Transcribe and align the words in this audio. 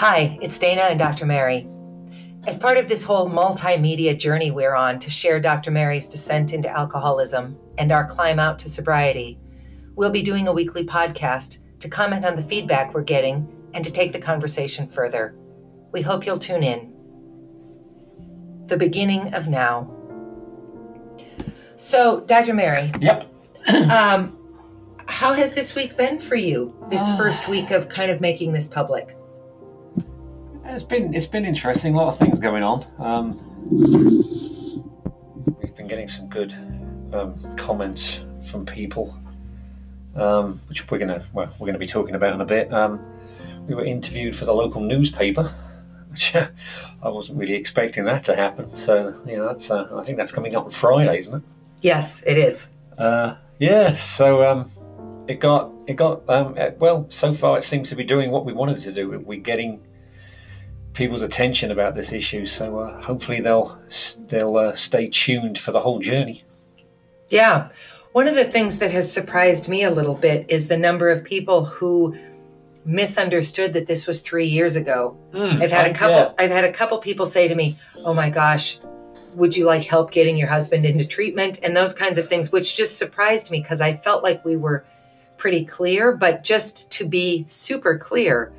Hi, 0.00 0.38
it's 0.40 0.58
Dana 0.58 0.80
and 0.84 0.98
Dr. 0.98 1.26
Mary. 1.26 1.68
As 2.46 2.58
part 2.58 2.78
of 2.78 2.88
this 2.88 3.02
whole 3.02 3.28
multimedia 3.28 4.18
journey 4.18 4.50
we're 4.50 4.74
on 4.74 4.98
to 4.98 5.10
share 5.10 5.38
Dr. 5.38 5.70
Mary's 5.70 6.06
descent 6.06 6.54
into 6.54 6.70
alcoholism 6.70 7.58
and 7.76 7.92
our 7.92 8.06
climb 8.06 8.38
out 8.38 8.58
to 8.60 8.68
sobriety, 8.70 9.38
we'll 9.96 10.08
be 10.10 10.22
doing 10.22 10.48
a 10.48 10.52
weekly 10.52 10.86
podcast 10.86 11.58
to 11.80 11.90
comment 11.90 12.24
on 12.24 12.34
the 12.34 12.40
feedback 12.42 12.94
we're 12.94 13.02
getting 13.02 13.46
and 13.74 13.84
to 13.84 13.92
take 13.92 14.12
the 14.12 14.18
conversation 14.18 14.86
further. 14.86 15.34
We 15.92 16.00
hope 16.00 16.24
you'll 16.24 16.38
tune 16.38 16.62
in. 16.62 16.94
The 18.68 18.78
beginning 18.78 19.34
of 19.34 19.48
now. 19.48 19.94
So, 21.76 22.20
Dr. 22.20 22.54
Mary, 22.54 22.90
Yep. 23.00 23.30
um, 23.90 24.38
how 25.04 25.34
has 25.34 25.52
this 25.54 25.74
week 25.74 25.98
been 25.98 26.18
for 26.18 26.36
you? 26.36 26.74
This 26.88 27.02
Ah. 27.10 27.18
first 27.18 27.48
week 27.48 27.70
of 27.70 27.90
kind 27.90 28.10
of 28.10 28.22
making 28.22 28.52
this 28.52 28.66
public? 28.66 29.14
It's 30.72 30.84
been 30.84 31.12
it's 31.14 31.26
been 31.26 31.44
interesting. 31.44 31.94
A 31.94 31.96
lot 31.96 32.06
of 32.06 32.16
things 32.16 32.38
going 32.38 32.62
on. 32.62 32.86
Um, 33.00 33.40
we've 35.60 35.74
been 35.74 35.88
getting 35.88 36.06
some 36.06 36.28
good 36.28 36.52
um, 37.12 37.56
comments 37.56 38.20
from 38.48 38.64
people, 38.64 39.18
um, 40.14 40.60
which 40.68 40.88
we're 40.88 40.98
gonna 40.98 41.24
well 41.32 41.52
we're 41.58 41.66
gonna 41.66 41.78
be 41.78 41.88
talking 41.88 42.14
about 42.14 42.34
in 42.34 42.40
a 42.40 42.44
bit. 42.44 42.72
Um, 42.72 43.04
we 43.66 43.74
were 43.74 43.84
interviewed 43.84 44.36
for 44.36 44.44
the 44.44 44.54
local 44.54 44.80
newspaper, 44.80 45.52
which 46.08 46.36
uh, 46.36 46.46
I 47.02 47.08
wasn't 47.08 47.38
really 47.38 47.54
expecting 47.54 48.04
that 48.04 48.22
to 48.24 48.36
happen. 48.36 48.78
So 48.78 49.20
you 49.26 49.38
know 49.38 49.48
that's 49.48 49.72
uh, 49.72 49.88
I 49.92 50.04
think 50.04 50.18
that's 50.18 50.30
coming 50.30 50.54
up 50.54 50.66
on 50.66 50.70
Friday, 50.70 51.18
isn't 51.18 51.34
it? 51.34 51.42
Yes, 51.82 52.22
it 52.24 52.38
is. 52.38 52.68
Uh, 52.96 53.34
yeah, 53.58 53.94
so 53.96 54.48
um, 54.48 54.70
it 55.26 55.40
got 55.40 55.72
it 55.88 55.96
got 55.96 56.28
um, 56.28 56.56
well. 56.78 57.06
So 57.10 57.32
far, 57.32 57.58
it 57.58 57.64
seems 57.64 57.88
to 57.88 57.96
be 57.96 58.04
doing 58.04 58.30
what 58.30 58.44
we 58.44 58.52
wanted 58.52 58.78
to 58.78 58.92
do. 58.92 59.10
We're 59.18 59.40
getting 59.40 59.80
people's 60.92 61.22
attention 61.22 61.70
about 61.70 61.94
this 61.94 62.12
issue, 62.12 62.46
so 62.46 62.80
uh, 62.80 63.00
hopefully 63.02 63.40
they'll 63.40 63.78
they'll 64.26 64.56
uh, 64.56 64.74
stay 64.74 65.08
tuned 65.08 65.58
for 65.58 65.72
the 65.72 65.80
whole 65.80 65.98
journey. 65.98 66.44
Yeah. 67.28 67.70
One 68.12 68.26
of 68.26 68.34
the 68.34 68.44
things 68.44 68.78
that 68.80 68.90
has 68.90 69.10
surprised 69.12 69.68
me 69.68 69.84
a 69.84 69.90
little 69.90 70.16
bit 70.16 70.46
is 70.48 70.66
the 70.66 70.76
number 70.76 71.08
of 71.08 71.22
people 71.22 71.64
who 71.64 72.16
misunderstood 72.84 73.72
that 73.74 73.86
this 73.86 74.06
was 74.06 74.20
three 74.20 74.46
years 74.46 74.74
ago. 74.74 75.16
I've 75.62 75.70
had 75.70 75.86
a 75.86 75.94
couple. 75.94 76.34
I've 76.38 76.50
had 76.50 76.64
a 76.64 76.72
couple 76.72 76.98
people 76.98 77.26
say 77.26 77.46
to 77.46 77.54
me, 77.54 77.76
"Oh 78.04 78.14
my 78.14 78.30
gosh, 78.30 78.80
would 79.34 79.56
you 79.56 79.64
like 79.64 79.84
help 79.84 80.10
getting 80.10 80.36
your 80.36 80.48
husband 80.48 80.84
into 80.84 81.06
treatment?" 81.06 81.60
and 81.62 81.76
those 81.76 81.94
kinds 81.94 82.18
of 82.18 82.28
things, 82.28 82.50
which 82.50 82.74
just 82.76 82.98
surprised 82.98 83.50
me 83.50 83.60
because 83.60 83.80
I 83.80 83.92
felt 83.92 84.24
like 84.24 84.44
we 84.44 84.56
were 84.56 84.84
pretty 85.36 85.64
clear. 85.64 86.16
But 86.16 86.42
just 86.42 86.90
to 86.92 87.06
be 87.06 87.44
super 87.46 87.96
clear, 87.96 88.52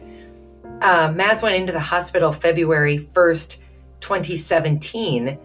uh, 0.82 1.10
Maz 1.10 1.44
went 1.44 1.56
into 1.56 1.72
the 1.72 1.80
hospital 1.80 2.32
February 2.32 2.98
first, 2.98 3.62
2017, 4.02 5.38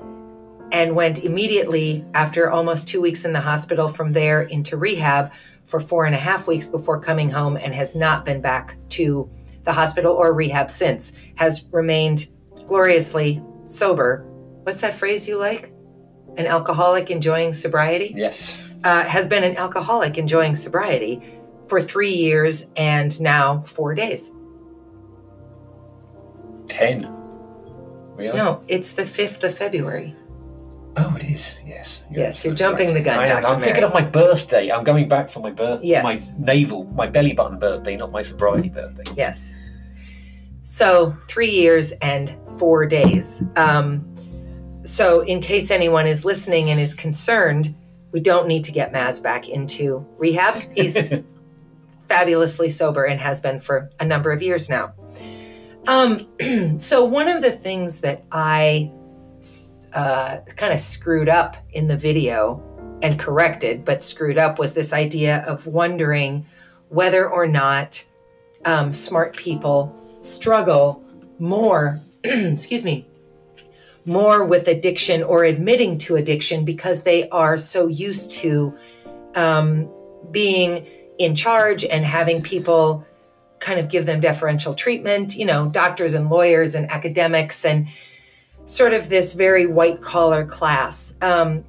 and 0.73 0.97
went 0.97 1.25
immediately 1.25 2.05
after 2.15 2.51
almost 2.51 2.89
two 2.89 3.01
weeks 3.01 3.25
in 3.25 3.33
the 3.33 3.41
hospital 3.41 3.89
from 3.89 4.13
there 4.13 4.43
into 4.43 4.77
rehab 4.77 5.33
for 5.67 5.81
four 5.81 6.07
and 6.07 6.15
a 6.15 6.19
half 6.19 6.47
weeks 6.47 6.69
before 6.69 7.01
coming 7.01 7.29
home 7.29 7.57
and 7.57 7.75
has 7.75 7.95
not 7.95 8.25
been 8.25 8.41
back 8.41 8.77
to 8.91 9.29
the 9.65 9.73
hospital 9.73 10.15
or 10.15 10.33
rehab 10.33 10.71
since, 10.71 11.13
has 11.37 11.67
remained 11.73 12.29
gloriously 12.67 13.43
sober. 13.65 14.25
What's 14.63 14.81
that 14.81 14.95
phrase 14.95 15.29
you 15.29 15.39
like? 15.39 15.73
An 16.37 16.47
alcoholic 16.47 17.11
enjoying 17.11 17.53
sobriety? 17.53 18.13
Yes. 18.17 18.57
Uh, 18.85 19.05
has 19.05 19.27
been 19.27 19.43
an 19.43 19.57
alcoholic 19.57 20.19
enjoying 20.19 20.55
sobriety 20.55 21.21
for 21.69 21.81
three 21.81 22.13
years 22.13 22.67
and 22.77 23.21
now 23.21 23.63
four 23.63 23.95
days. 23.95 24.31
Ten. 26.77 27.11
Really? 28.17 28.37
No, 28.37 28.63
it's 28.69 28.93
the 28.93 29.03
5th 29.03 29.45
of 29.45 29.57
February. 29.57 30.15
Oh, 30.99 31.15
it 31.17 31.25
is. 31.25 31.57
Yes. 31.67 32.05
Yes, 32.11 32.45
you're 32.45 32.55
jumping 32.55 32.93
the 32.93 33.01
gun, 33.01 33.19
I 33.19 33.29
am. 33.29 33.43
Dr. 33.43 33.55
I'm 33.55 33.61
thinking 33.61 33.85
of 33.85 33.93
my 33.93 34.03
birthday. 34.03 34.71
I'm 34.71 34.85
going 34.85 35.09
back 35.09 35.29
for 35.29 35.41
my 35.41 35.51
birthday. 35.51 35.89
Yes. 35.89 36.35
My 36.39 36.53
navel, 36.53 36.85
my 36.85 37.07
belly 37.07 37.33
button 37.33 37.59
birthday, 37.59 37.97
not 37.97 38.11
my 38.11 38.23
sobriety 38.23 38.69
birthday. 38.69 39.05
Yes. 39.15 39.59
So 40.63 41.17
three 41.29 41.51
years 41.51 41.93
and 42.03 42.35
four 42.59 42.87
days. 42.87 43.43
Um, 43.57 44.05
so, 44.85 45.21
in 45.21 45.41
case 45.41 45.71
anyone 45.71 46.07
is 46.07 46.25
listening 46.25 46.71
and 46.71 46.79
is 46.79 46.95
concerned, 46.95 47.75
we 48.13 48.21
don't 48.21 48.47
need 48.47 48.65
to 48.65 48.73
get 48.73 48.93
Maz 48.93 49.21
back 49.21 49.49
into 49.49 50.07
rehab. 50.17 50.63
He's 50.77 51.13
fabulously 52.09 52.69
sober 52.69 53.05
and 53.05 53.21
has 53.21 53.41
been 53.41 53.59
for 53.59 53.91
a 53.99 54.05
number 54.05 54.31
of 54.31 54.43
years 54.43 54.71
now. 54.71 54.95
Um, 55.87 56.27
so, 56.79 57.05
one 57.05 57.29
of 57.29 57.43
the 57.43 57.51
things 57.51 58.01
that 58.01 58.25
I 58.33 58.91
uh, 59.95 60.39
kind 60.57 60.73
of 60.73 60.79
screwed 60.79 61.29
up 61.29 61.57
in 61.73 61.87
the 61.87 61.97
video 61.97 62.63
and 63.03 63.19
corrected, 63.19 63.85
but 63.85 64.03
screwed 64.03 64.39
up 64.39 64.59
was 64.59 64.73
this 64.73 64.93
idea 64.93 65.45
of 65.47 65.67
wondering 65.67 66.47
whether 66.89 67.29
or 67.29 67.47
not 67.47 68.05
um, 68.65 68.91
smart 68.91 69.37
people 69.37 69.95
struggle 70.21 71.03
more, 71.39 72.01
excuse 72.25 72.85
me, 72.85 73.07
more 74.05 74.45
with 74.45 74.69
addiction 74.69 75.23
or 75.23 75.45
admitting 75.45 75.99
to 75.99 76.17
addiction 76.17 76.65
because 76.65 77.03
they 77.03 77.29
are 77.31 77.57
so 77.57 77.87
used 77.87 78.31
to 78.31 78.75
um, 79.35 79.89
being 80.31 80.87
in 81.19 81.35
charge 81.35 81.85
and 81.85 82.05
having 82.05 82.43
people 82.43 83.05
kind 83.67 83.81
of 83.81 83.89
give 83.89 84.07
them 84.07 84.21
deferential 84.21 84.73
treatment, 84.73 85.35
you 85.35 85.45
know, 85.45 85.69
doctors 85.69 86.15
and 86.15 86.31
lawyers 86.31 86.77
and 86.77 86.89
academics 86.89 87.65
and 87.65 87.89
sort 88.65 88.93
of 88.93 89.09
this 89.09 89.35
very 89.35 89.67
white 89.67 90.01
collar 90.01 90.45
class. 90.45 91.17
Um, 91.21 91.65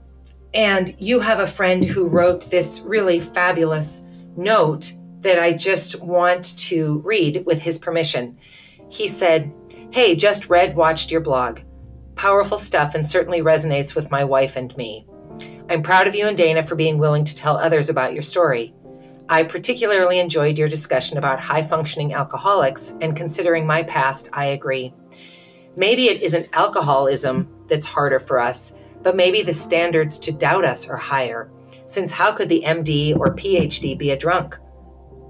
and 0.53 0.95
you 0.99 1.19
have 1.19 1.39
a 1.39 1.47
friend 1.47 1.83
who 1.83 2.07
wrote 2.07 2.51
this 2.51 2.81
really 2.85 3.19
fabulous 3.19 4.03
note 4.35 4.93
that 5.21 5.39
I 5.39 5.53
just 5.53 5.99
want 5.99 6.55
to 6.59 6.99
read 6.99 7.43
with 7.47 7.63
his 7.63 7.79
permission. 7.79 8.37
He 8.91 9.07
said, 9.07 9.51
Hey, 9.89 10.15
just 10.15 10.49
read, 10.49 10.75
watched 10.75 11.09
your 11.09 11.21
blog. 11.21 11.61
Powerful 12.15 12.59
stuff 12.59 12.93
and 12.93 13.07
certainly 13.07 13.41
resonates 13.41 13.95
with 13.95 14.11
my 14.11 14.23
wife 14.23 14.55
and 14.55 14.75
me. 14.77 15.07
I'm 15.67 15.81
proud 15.81 16.05
of 16.05 16.13
you 16.13 16.27
and 16.27 16.37
Dana 16.37 16.61
for 16.61 16.75
being 16.75 16.99
willing 16.99 17.23
to 17.23 17.35
tell 17.35 17.57
others 17.57 17.89
about 17.89 18.13
your 18.13 18.21
story. 18.21 18.75
I 19.29 19.43
particularly 19.43 20.19
enjoyed 20.19 20.57
your 20.57 20.67
discussion 20.69 21.17
about 21.17 21.39
high 21.39 21.63
functioning 21.63 22.13
alcoholics, 22.13 22.93
and 23.01 23.15
considering 23.15 23.65
my 23.65 23.83
past, 23.83 24.29
I 24.33 24.45
agree. 24.45 24.93
Maybe 25.75 26.05
it 26.05 26.21
isn't 26.21 26.49
alcoholism 26.53 27.47
that's 27.67 27.85
harder 27.85 28.19
for 28.19 28.39
us, 28.39 28.73
but 29.03 29.15
maybe 29.15 29.41
the 29.41 29.53
standards 29.53 30.17
to 30.19 30.31
doubt 30.31 30.65
us 30.65 30.87
are 30.87 30.97
higher. 30.97 31.49
Since 31.87 32.11
how 32.11 32.31
could 32.31 32.49
the 32.49 32.63
MD 32.65 33.15
or 33.17 33.35
PhD 33.35 33.97
be 33.97 34.11
a 34.11 34.17
drunk? 34.17 34.57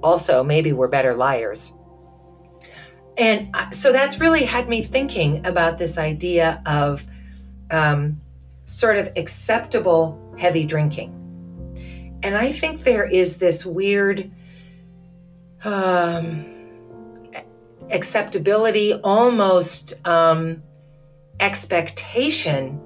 Also, 0.03 0.44
maybe 0.44 0.74
we're 0.74 0.88
better 0.88 1.16
liars. 1.16 1.74
And 3.18 3.56
so 3.72 3.91
that's 3.91 4.19
really 4.19 4.44
had 4.44 4.69
me 4.69 4.84
thinking 4.84 5.46
about 5.46 5.79
this 5.79 5.97
idea 5.97 6.62
of 6.68 7.03
um, 7.72 8.22
sort 8.66 8.97
of 8.97 9.12
acceptable 9.18 10.35
heavy 10.38 10.66
drinking. 10.66 11.16
And 12.23 12.35
I 12.35 12.51
think 12.51 12.81
there 12.81 13.05
is 13.05 13.38
this 13.38 13.66
weird 13.66 14.31
um, 15.63 16.45
acceptability, 17.89 18.94
almost 18.94 19.94
um, 20.07 20.61
expectation 21.39 22.81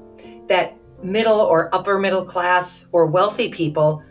that 0.47 0.75
middle 1.03 1.39
or 1.39 1.73
upper 1.73 1.97
middle 1.97 2.23
class 2.23 2.87
or 2.91 3.05
wealthy 3.05 3.49
people 3.49 4.03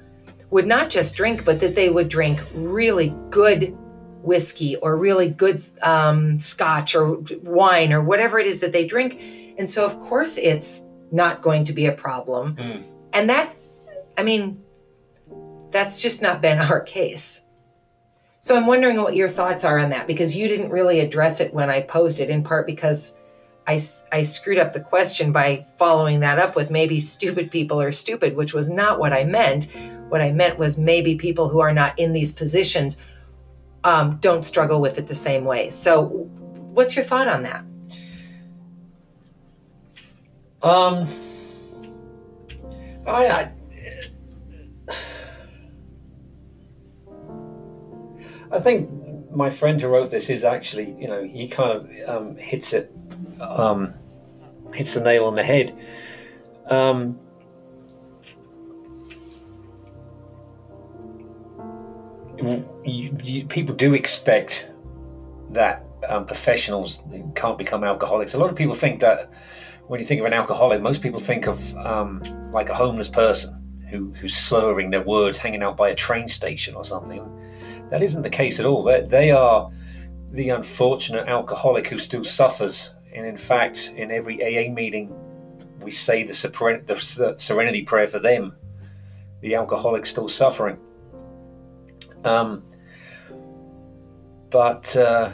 would 0.51 0.67
not 0.67 0.91
just 0.91 1.15
drink, 1.15 1.45
but 1.45 1.61
that 1.61 1.75
they 1.75 1.91
would 1.91 2.09
drink 2.09 2.41
really 2.55 3.15
good 3.31 3.77
whiskey 4.23 4.77
or 4.77 4.97
really 4.97 5.29
good 5.29 5.63
um, 5.83 6.39
scotch 6.39 6.95
or 6.95 7.19
wine 7.43 7.93
or 7.93 8.03
whatever 8.03 8.39
it 8.39 8.47
is 8.47 8.61
that 8.61 8.73
they 8.73 8.87
drink. 8.87 9.21
And 9.59 9.69
so, 9.69 9.85
of 9.85 9.99
course, 10.01 10.37
it's 10.37 10.85
not 11.13 11.43
going 11.43 11.65
to 11.65 11.73
be 11.73 11.87
a 11.87 11.93
problem. 11.93 12.57
Mm. 12.57 12.83
And 13.13 13.31
that, 13.31 13.55
I 14.17 14.23
mean, 14.23 14.63
that's 15.71 16.01
just 16.01 16.23
not 16.23 16.41
been 16.41 16.59
our 16.71 16.81
case. 16.81 17.45
So 18.41 18.57
I'm 18.57 18.67
wondering 18.67 19.03
what 19.03 19.17
your 19.17 19.29
thoughts 19.29 19.65
are 19.65 19.79
on 19.79 19.91
that 19.91 20.07
because 20.07 20.35
you 20.35 20.49
didn't 20.49 20.71
really 20.71 21.01
address 21.01 21.41
it 21.41 21.53
when 21.53 21.69
I 21.69 21.83
posed 21.83 22.21
it, 22.21 22.31
in 22.31 22.43
part 22.43 22.67
because 22.67 23.15
I 23.67 23.77
screwed 23.77 24.59
up 24.59 24.73
the 24.73 24.81
question 24.81 25.31
by 25.31 25.65
following 25.79 26.21
that 26.21 26.41
up 26.41 26.57
with 26.57 26.71
maybe 26.71 26.99
stupid 26.99 27.53
people 27.53 27.81
are 27.81 27.93
stupid, 27.93 28.35
which 28.35 28.53
was 28.53 28.69
not 28.69 28.99
what 28.99 29.13
I 29.13 29.23
meant. 29.25 29.67
What 30.09 30.21
I 30.21 30.33
meant 30.33 30.59
was 30.59 30.77
maybe 30.77 31.15
people 31.15 31.49
who 31.49 31.61
are 31.61 31.73
not 31.73 31.97
in 31.97 32.13
these 32.13 32.33
positions 32.33 32.97
um, 33.85 34.19
don't 34.21 34.45
struggle 34.45 34.81
with 34.81 34.99
it 34.99 35.07
the 35.07 35.15
same 35.15 35.45
way. 35.45 35.71
So, 35.71 36.07
what's 36.73 36.97
your 36.97 37.05
thought 37.05 37.29
on 37.29 37.43
that? 37.45 37.65
Um, 40.63 41.07
I, 43.07 43.29
I, 43.29 43.53
I 48.53 48.59
think 48.61 48.91
my 49.31 49.49
friend 49.49 49.81
who 49.81 49.89
wrote 49.89 50.11
this 50.11 50.29
is 50.29 50.45
actually, 50.45 50.97
you 50.99 51.07
know, 51.07 51.23
he 51.23 51.47
kind 51.47 51.71
of 51.71 52.09
um, 52.09 52.37
hits 52.37 52.73
it, 52.73 52.93
um, 53.41 53.95
hits 54.75 54.95
the 54.95 55.01
nail 55.01 55.27
on 55.27 55.37
the 55.37 55.43
head. 55.45 55.79
Um, 56.67 57.19
you, 62.85 63.17
you, 63.23 63.47
people 63.47 63.75
do 63.75 63.95
expect 63.95 64.69
that 65.51 65.85
um, 66.09 66.27
professionals 66.27 67.01
can't 67.35 67.59
become 67.59 67.85
alcoholics. 67.85 68.35
A 68.35 68.39
lot 68.39 68.51
of 68.51 68.57
people 68.57 68.75
think 68.75 69.01
that 69.01 69.33
when 69.87 70.01
you 70.01 70.07
think 70.07 70.21
of 70.21 70.27
an 70.27 70.33
alcoholic, 70.33 70.81
most 70.81 71.03
people 71.03 71.21
think 71.21 71.47
of 71.47 71.77
um, 71.77 72.23
like 72.53 72.69
a 72.69 72.75
homeless 72.75 73.09
person 73.09 73.57
who, 73.91 74.13
who's 74.15 74.37
slurring 74.37 74.91
their 74.91 75.03
words, 75.03 75.39
hanging 75.39 75.63
out 75.63 75.77
by 75.77 75.91
a 75.91 75.95
train 75.95 76.27
station 76.29 76.75
or 76.75 76.85
something. 76.85 77.21
That 77.91 78.03
isn't 78.03 78.23
the 78.23 78.31
case 78.31 78.61
at 78.61 78.67
all. 78.67 78.83
They, 78.83 79.03
they 79.03 79.31
are 79.31 79.71
the 80.33 80.51
unfortunate 80.51 81.29
alcoholic 81.29 81.89
who 81.89 81.99
still 81.99 82.25
suffers. 82.25 82.95
And 83.13 83.27
in 83.27 83.37
fact, 83.37 83.93
in 83.97 84.11
every 84.11 84.41
AA 84.43 84.73
meeting, 84.73 85.13
we 85.81 85.91
say 85.91 86.23
the, 86.23 86.33
the 86.87 87.35
serenity 87.37 87.83
prayer 87.83 88.07
for 88.07 88.19
them, 88.19 88.55
the 89.41 89.55
alcoholic 89.55 90.07
still 90.07 90.29
suffering. 90.29 90.79
Um, 92.25 92.63
but 94.51 94.95
uh, 94.97 95.33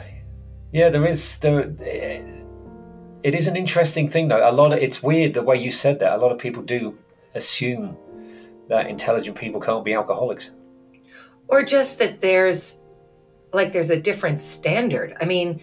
yeah, 0.71 0.89
there 0.89 1.05
is 1.05 1.37
there. 1.39 1.59
It 3.23 3.35
is 3.35 3.47
an 3.47 3.55
interesting 3.55 4.07
thing, 4.07 4.27
though. 4.27 4.49
A 4.49 4.51
lot 4.51 4.73
of 4.73 4.79
it's 4.79 5.03
weird 5.03 5.33
the 5.33 5.41
way 5.41 5.57
you 5.57 5.71
said 5.71 5.99
that. 5.99 6.13
A 6.13 6.17
lot 6.17 6.31
of 6.31 6.37
people 6.37 6.63
do 6.63 6.97
assume 7.35 7.97
that 8.69 8.87
intelligent 8.87 9.37
people 9.37 9.59
can't 9.59 9.83
be 9.83 9.93
alcoholics, 9.93 10.51
or 11.47 11.63
just 11.63 11.99
that 11.99 12.21
there's 12.21 12.77
like 13.53 13.71
there's 13.71 13.89
a 13.89 13.99
different 13.99 14.39
standard. 14.39 15.15
I 15.19 15.25
mean, 15.25 15.61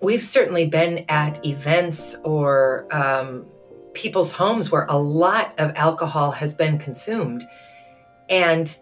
we've 0.00 0.22
certainly 0.22 0.66
been 0.66 1.04
at 1.08 1.44
events 1.44 2.16
or 2.24 2.86
um, 2.90 3.46
people's 3.92 4.30
homes 4.30 4.70
where 4.70 4.86
a 4.88 4.96
lot 4.96 5.58
of 5.58 5.72
alcohol 5.76 6.30
has 6.32 6.54
been 6.54 6.78
consumed, 6.78 7.46
and 8.28 8.76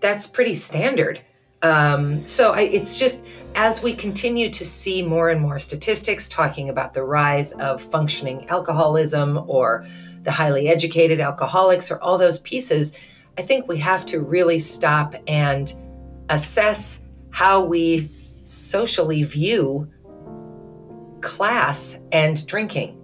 that's 0.00 0.26
pretty 0.26 0.54
standard. 0.54 1.20
Um, 1.62 2.26
so 2.26 2.52
I, 2.52 2.62
it's 2.62 2.98
just 2.98 3.24
as 3.54 3.82
we 3.82 3.94
continue 3.94 4.50
to 4.50 4.64
see 4.64 5.02
more 5.02 5.30
and 5.30 5.40
more 5.40 5.58
statistics 5.58 6.28
talking 6.28 6.70
about 6.70 6.94
the 6.94 7.04
rise 7.04 7.52
of 7.52 7.80
functioning 7.80 8.48
alcoholism 8.48 9.44
or 9.46 9.86
the 10.22 10.32
highly 10.32 10.68
educated 10.68 11.20
alcoholics 11.20 11.90
or 11.90 12.00
all 12.00 12.18
those 12.18 12.40
pieces, 12.40 12.98
I 13.38 13.42
think 13.42 13.68
we 13.68 13.78
have 13.78 14.04
to 14.06 14.20
really 14.20 14.58
stop 14.58 15.14
and 15.26 15.72
assess 16.28 17.02
how 17.30 17.64
we 17.64 18.10
socially 18.42 19.22
view 19.22 19.90
class 21.22 21.98
and 22.10 22.46
drinking. 22.46 22.98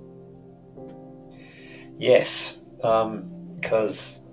Yes, 1.97 2.57
because 2.77 4.21
um, 4.21 4.25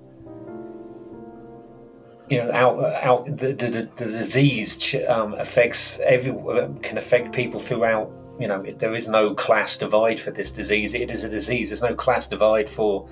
you 2.29 2.39
know, 2.39 3.23
the, 3.27 3.53
the, 3.53 3.89
the 3.95 4.05
disease 4.05 4.95
um, 5.07 5.33
affects 5.35 5.97
every 6.03 6.33
can 6.81 6.97
affect 6.97 7.33
people 7.33 7.59
throughout. 7.59 8.11
You 8.39 8.49
know, 8.49 8.63
there 8.63 8.93
is 8.93 9.07
no 9.07 9.33
class 9.33 9.77
divide 9.77 10.19
for 10.19 10.31
this 10.31 10.51
disease. 10.51 10.93
It 10.93 11.09
is 11.09 11.23
a 11.23 11.29
disease. 11.29 11.69
There's 11.69 11.81
no 11.81 11.95
class 11.95 12.27
divide 12.27 12.69
for 12.69 13.07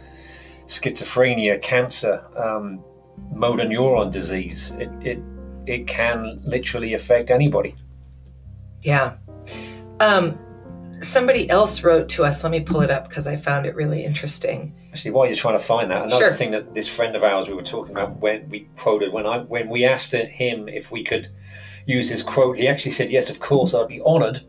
schizophrenia, 0.68 1.62
cancer, 1.62 2.24
um, 2.38 2.84
motor 3.32 3.66
neuron 3.66 4.12
disease. 4.12 4.72
It, 4.72 4.90
it 5.02 5.20
it 5.66 5.88
can 5.88 6.42
literally 6.44 6.94
affect 6.94 7.32
anybody. 7.32 7.76
Yeah. 8.82 9.16
Um, 10.00 10.38
somebody 11.02 11.50
else 11.50 11.84
wrote 11.84 12.10
to 12.10 12.26
us. 12.26 12.44
Let 12.44 12.52
me 12.52 12.60
pull 12.60 12.82
it 12.82 12.92
up 12.92 13.08
because 13.08 13.28
I 13.28 13.36
found 13.36 13.66
it 13.66 13.76
really 13.76 14.04
interesting. 14.04 14.76
Actually, 14.90 15.12
while 15.12 15.26
you're 15.26 15.36
trying 15.36 15.58
to 15.58 15.64
find 15.64 15.90
that, 15.92 16.04
another 16.04 16.26
sure. 16.26 16.32
thing 16.34 16.52
that 16.52 16.74
this 16.74 16.88
friend 16.88 17.16
of 17.16 17.24
ours 17.24 17.48
we 17.48 17.54
were 17.54 17.64
talking 17.64 17.94
about 17.94 18.18
when 18.18 18.48
we 18.50 18.68
quoted 18.78 19.12
when 19.12 19.26
I 19.26 19.40
when 19.40 19.70
we 19.70 19.86
asked 19.86 20.12
him 20.14 20.68
if 20.68 20.92
we 20.92 21.04
could 21.04 21.30
use 21.86 22.10
his 22.10 22.24
quote, 22.24 22.58
he 22.58 22.68
actually 22.68 22.92
said 22.92 23.12
yes, 23.12 23.30
of 23.30 23.40
course, 23.40 23.74
I'd 23.74 23.88
be 23.88 24.02
honoured. 24.02 24.42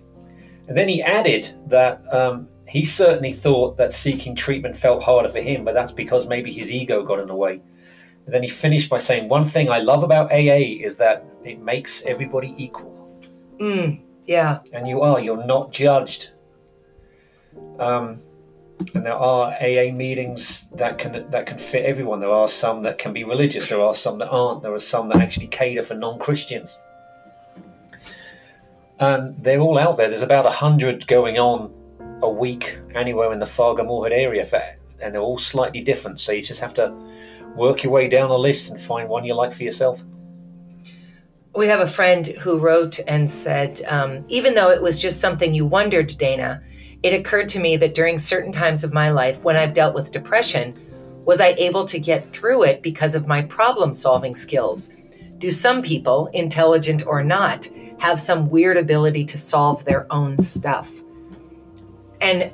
And 0.67 0.77
then 0.77 0.89
he 0.89 1.03
added 1.03 1.55
that 1.67 2.03
um, 2.13 2.49
he 2.67 2.85
certainly 2.85 3.31
thought 3.31 3.77
that 3.77 3.93
seeking 3.93 4.35
treatment 4.35 4.77
felt 4.77 5.03
harder 5.03 5.29
for 5.29 5.41
him, 5.41 5.65
but 5.65 5.75
that's 5.75 5.93
because 5.93 6.27
maybe 6.27 6.53
his 6.53 6.71
ego 6.71 7.03
got 7.03 7.21
in 7.21 7.27
the 7.27 7.35
way. 7.35 7.61
And 8.25 8.35
then 8.35 8.43
he 8.43 8.49
finished 8.49 8.89
by 8.89 8.99
saying, 8.99 9.29
"One 9.29 9.45
thing 9.45 9.71
I 9.71 9.79
love 9.79 10.03
about 10.03 10.33
AA 10.33 10.81
is 10.83 10.97
that 10.97 11.25
it 11.45 11.61
makes 11.61 12.05
everybody 12.07 12.55
equal." 12.57 13.11
Mm, 13.61 14.01
yeah. 14.25 14.61
And 14.73 14.89
you 14.89 15.03
are. 15.03 15.21
You're 15.21 15.45
not 15.45 15.73
judged. 15.73 16.31
Um, 17.79 18.21
and 18.95 19.05
there 19.05 19.15
are 19.15 19.53
AA 19.53 19.93
meetings 19.93 20.69
that 20.75 20.99
can 20.99 21.31
that 21.31 21.47
can 21.47 21.59
fit 21.59 21.85
everyone. 21.85 22.19
There 22.19 22.31
are 22.31 22.49
some 22.49 22.83
that 22.85 22.99
can 22.99 23.13
be 23.13 23.25
religious. 23.25 23.69
There 23.69 23.81
are 23.81 23.95
some 23.95 24.19
that 24.19 24.29
aren't. 24.29 24.63
There 24.63 24.73
are 24.73 24.79
some 24.79 25.09
that 25.11 25.21
actually 25.21 25.49
cater 25.49 25.83
for 25.83 25.95
non-Christians, 25.95 26.77
and 28.99 29.37
they're 29.43 29.61
all 29.61 29.79
out 29.79 29.97
there. 29.97 30.09
There's 30.09 30.23
about 30.23 30.47
a 30.47 30.51
hundred 30.51 31.07
going 31.07 31.39
on 31.39 31.73
a 32.23 32.31
week 32.31 32.79
anywhere 32.95 33.33
in 33.33 33.39
the 33.39 33.47
Fargo 33.47 33.85
Moorhead 33.85 34.13
area, 34.13 34.45
for, 34.45 34.63
and 35.01 35.15
they're 35.15 35.23
all 35.23 35.39
slightly 35.39 35.81
different. 35.81 36.21
So 36.21 36.33
you 36.33 36.43
just 36.43 36.61
have 36.61 36.75
to 36.75 36.95
work 37.57 37.83
your 37.83 37.93
way 37.93 38.09
down 38.09 38.31
a 38.31 38.37
list 38.37 38.71
and 38.71 38.81
find 38.81 39.09
one 39.09 39.25
you 39.25 39.35
like 39.35 39.55
for 39.55 39.63
yourself. 39.63 40.03
We 41.55 41.67
have 41.69 41.81
a 41.81 41.87
friend 41.87 42.27
who 42.27 42.59
wrote 42.59 42.99
and 43.07 43.31
said, 43.31 43.81
um, 43.87 44.25
even 44.29 44.55
though 44.55 44.71
it 44.71 44.83
was 44.83 44.99
just 44.99 45.21
something 45.21 45.55
you 45.55 45.65
wondered, 45.67 46.09
Dana 46.19 46.63
it 47.05 47.13
occurred 47.13 47.49
to 47.49 47.61
me 47.61 47.77
that 47.77 47.93
during 47.93 48.17
certain 48.17 48.51
times 48.51 48.83
of 48.83 48.95
my 48.95 49.11
life 49.11 49.45
when 49.45 49.57
I've 49.57 49.75
dealt 49.75 49.95
with 49.95 50.11
depression, 50.11 50.75
was 51.27 51.39
I 51.39 51.49
able 51.59 51.85
to 51.85 51.99
get 51.99 52.27
through 52.27 52.63
it 52.65 52.83
because 52.83 53.15
of 53.15 53.29
my 53.29 53.43
problem 53.43 53.93
solving 53.93 54.35
skills? 54.35 54.91
Do 55.37 55.51
some 55.51 55.83
people, 55.83 56.31
intelligent 56.33 57.07
or 57.07 57.23
not, 57.23 57.69
have 57.99 58.19
some 58.19 58.49
weird 58.49 58.79
ability 58.79 59.27
to 59.27 59.37
solve 59.37 59.85
their 59.85 60.11
own 60.11 60.39
stuff? 60.39 61.03
And 62.25 62.53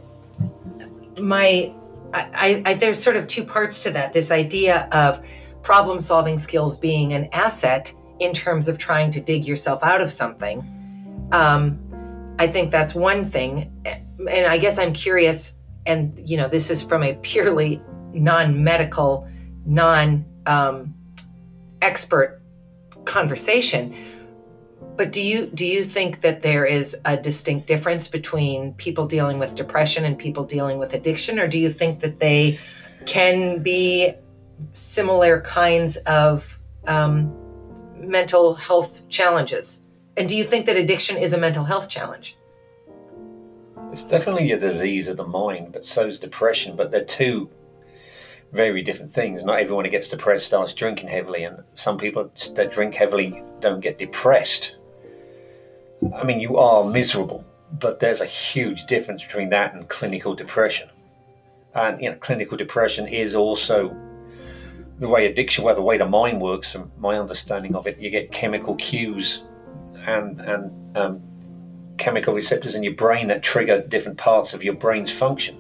my, 1.19 1.73
I, 2.13 2.63
I, 2.67 2.75
there's 2.75 3.03
sort 3.03 3.17
of 3.17 3.27
two 3.27 3.45
parts 3.45 3.83
to 3.85 3.91
that. 3.93 4.13
This 4.13 4.31
idea 4.31 4.89
of 4.93 5.27
problem 5.63 6.01
solving 6.01 6.37
skills 6.37 6.77
being 6.77 7.13
an 7.13 7.29
asset 7.33 7.93
in 8.19 8.35
terms 8.35 8.69
of 8.69 8.77
trying 8.77 9.11
to 9.13 9.21
dig 9.21 9.47
yourself 9.47 9.83
out 9.83 10.03
of 10.03 10.13
something. 10.13 10.59
Um, 11.33 11.79
I 12.39 12.47
think 12.47 12.71
that's 12.71 12.95
one 12.95 13.25
thing 13.25 13.71
and 14.29 14.47
I 14.47 14.59
guess 14.59 14.79
I'm 14.79 14.93
curious, 14.93 15.55
and 15.87 16.21
you 16.29 16.37
know, 16.37 16.49
this 16.49 16.69
is 16.71 16.83
from 16.83 17.03
a 17.03 17.15
purely 17.23 17.81
non-medical, 18.13 19.27
non-expert 19.67 20.25
um, 22.97 23.05
conversation. 23.05 23.95
But 24.97 25.13
do 25.13 25.23
you 25.23 25.47
do 25.47 25.65
you 25.67 25.85
think 25.85 26.21
that 26.21 26.43
there 26.43 26.65
is 26.65 26.97
a 27.05 27.17
distinct 27.17 27.67
difference 27.67 28.09
between 28.09 28.75
people 28.75 29.07
dealing 29.07 29.39
with 29.39 29.55
depression 29.55 30.05
and 30.05 30.19
people 30.19 30.45
dealing 30.45 30.79
with 30.79 30.95
addiction, 30.95 31.39
or 31.39 31.49
do 31.49 31.59
you 31.59 31.71
think 31.71 32.01
that 32.01 32.21
they 32.21 32.59
can 33.07 33.63
be 33.63 34.13
similar 34.73 35.41
kinds 35.41 35.97
of 35.99 36.59
um, 36.87 37.35
mental 37.97 38.55
health 38.55 39.09
challenges? 39.09 39.83
And 40.17 40.29
do 40.29 40.37
you 40.37 40.45
think 40.45 40.67
that 40.67 40.77
addiction 40.77 41.17
is 41.17 41.33
a 41.33 41.39
mental 41.39 41.65
health 41.65 41.89
challenge? 41.89 42.37
It's 43.91 44.05
definitely 44.05 44.53
a 44.53 44.59
disease 44.59 45.09
of 45.09 45.17
the 45.17 45.27
mind, 45.27 45.73
but 45.73 45.85
so 45.85 46.07
is 46.07 46.19
depression. 46.19 46.77
But 46.77 46.91
they're 46.91 47.05
two 47.05 47.51
very 48.53 48.83
different 48.83 49.13
things. 49.13 49.45
Not 49.45 49.61
everyone 49.61 49.85
who 49.85 49.91
gets 49.91 50.09
depressed 50.09 50.47
starts 50.47 50.73
drinking 50.73 51.09
heavily, 51.09 51.45
and 51.45 51.63
some 51.75 51.99
people 51.99 52.31
that 52.55 52.71
drink 52.71 52.95
heavily 52.95 53.43
don't 53.61 53.81
get 53.81 53.99
depressed. 53.99 54.77
I 56.15 56.25
mean, 56.25 56.41
you 56.41 56.57
are 56.57 56.85
miserable, 56.85 57.45
but 57.79 58.01
there's 58.01 58.21
a 58.21 58.27
huge 58.27 58.87
difference 58.87 59.23
between 59.23 59.51
that 59.51 59.75
and 59.75 59.89
clinical 59.89 60.35
depression. 60.35 60.89
And 61.75 62.01
you 62.03 62.11
know, 62.11 62.17
clinical 62.17 62.57
depression 62.57 63.07
is 63.07 63.35
also 63.35 63.95
the 64.99 65.09
way 65.09 65.27
addiction, 65.27 65.65
well, 65.65 65.75
the 65.75 65.83
way 65.83 65.99
the 65.99 66.07
mind 66.07 66.41
works, 66.41 66.75
and 66.75 66.91
my 66.99 67.19
understanding 67.19 67.75
of 67.75 67.87
it, 67.87 67.99
you 67.99 68.11
get 68.11 68.33
chemical 68.33 68.75
cues 68.77 69.45
and 70.07 70.41
and 70.41 70.97
um, 70.97 71.23
chemical 72.01 72.35
receptors 72.35 72.75
in 72.75 72.83
your 72.83 72.95
brain 72.95 73.29
that 73.29 73.43
trigger 73.43 73.83
different 73.83 74.19
parts 74.19 74.55
of 74.55 74.65
your 74.65 74.75
brain's 74.75 75.13
function. 75.13 75.57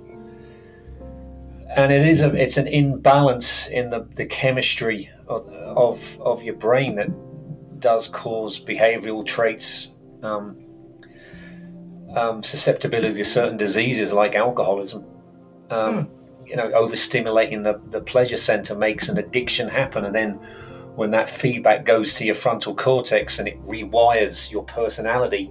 And 1.68 1.92
it 1.92 2.04
is 2.04 2.22
a, 2.22 2.34
it's 2.34 2.56
an 2.56 2.66
imbalance 2.66 3.68
in 3.68 3.90
the, 3.90 4.00
the 4.16 4.26
chemistry 4.26 5.08
of, 5.28 5.46
of, 5.48 6.20
of 6.20 6.42
your 6.42 6.56
brain 6.56 6.96
that 6.96 7.10
does 7.78 8.08
cause 8.08 8.58
behavioral 8.58 9.24
traits, 9.24 9.88
um, 10.22 10.56
um, 12.16 12.42
susceptibility 12.42 13.16
to 13.16 13.24
certain 13.24 13.56
diseases 13.56 14.12
like 14.12 14.34
alcoholism. 14.34 15.04
Um, 15.70 16.04
hmm. 16.04 16.46
You 16.46 16.56
know, 16.56 16.68
overstimulating 16.70 17.62
the, 17.62 17.80
the 17.90 18.00
pleasure 18.00 18.36
center 18.36 18.74
makes 18.74 19.08
an 19.08 19.18
addiction 19.18 19.68
happen, 19.68 20.04
and 20.04 20.14
then 20.14 20.40
when 20.96 21.10
that 21.10 21.28
feedback 21.28 21.84
goes 21.84 22.14
to 22.16 22.24
your 22.24 22.34
frontal 22.34 22.74
cortex 22.74 23.38
and 23.38 23.48
it 23.48 23.60
rewires 23.62 24.50
your 24.50 24.64
personality 24.64 25.50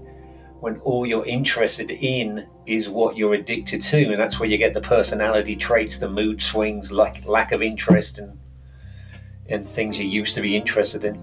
when 0.59 0.77
all 0.81 1.05
you're 1.05 1.25
interested 1.25 1.89
in 1.89 2.45
is 2.65 2.89
what 2.89 3.15
you're 3.15 3.33
addicted 3.33 3.81
to 3.81 4.11
and 4.11 4.19
that's 4.19 4.39
where 4.39 4.49
you 4.49 4.57
get 4.57 4.73
the 4.73 4.81
personality 4.81 5.55
traits 5.55 5.97
the 5.97 6.09
mood 6.09 6.41
swings 6.41 6.91
like 6.91 7.25
lack 7.25 7.51
of 7.51 7.63
interest 7.63 8.19
in 8.19 8.37
in 9.47 9.63
things 9.63 9.97
you 9.97 10.05
used 10.05 10.35
to 10.35 10.41
be 10.41 10.55
interested 10.55 11.05
in 11.05 11.15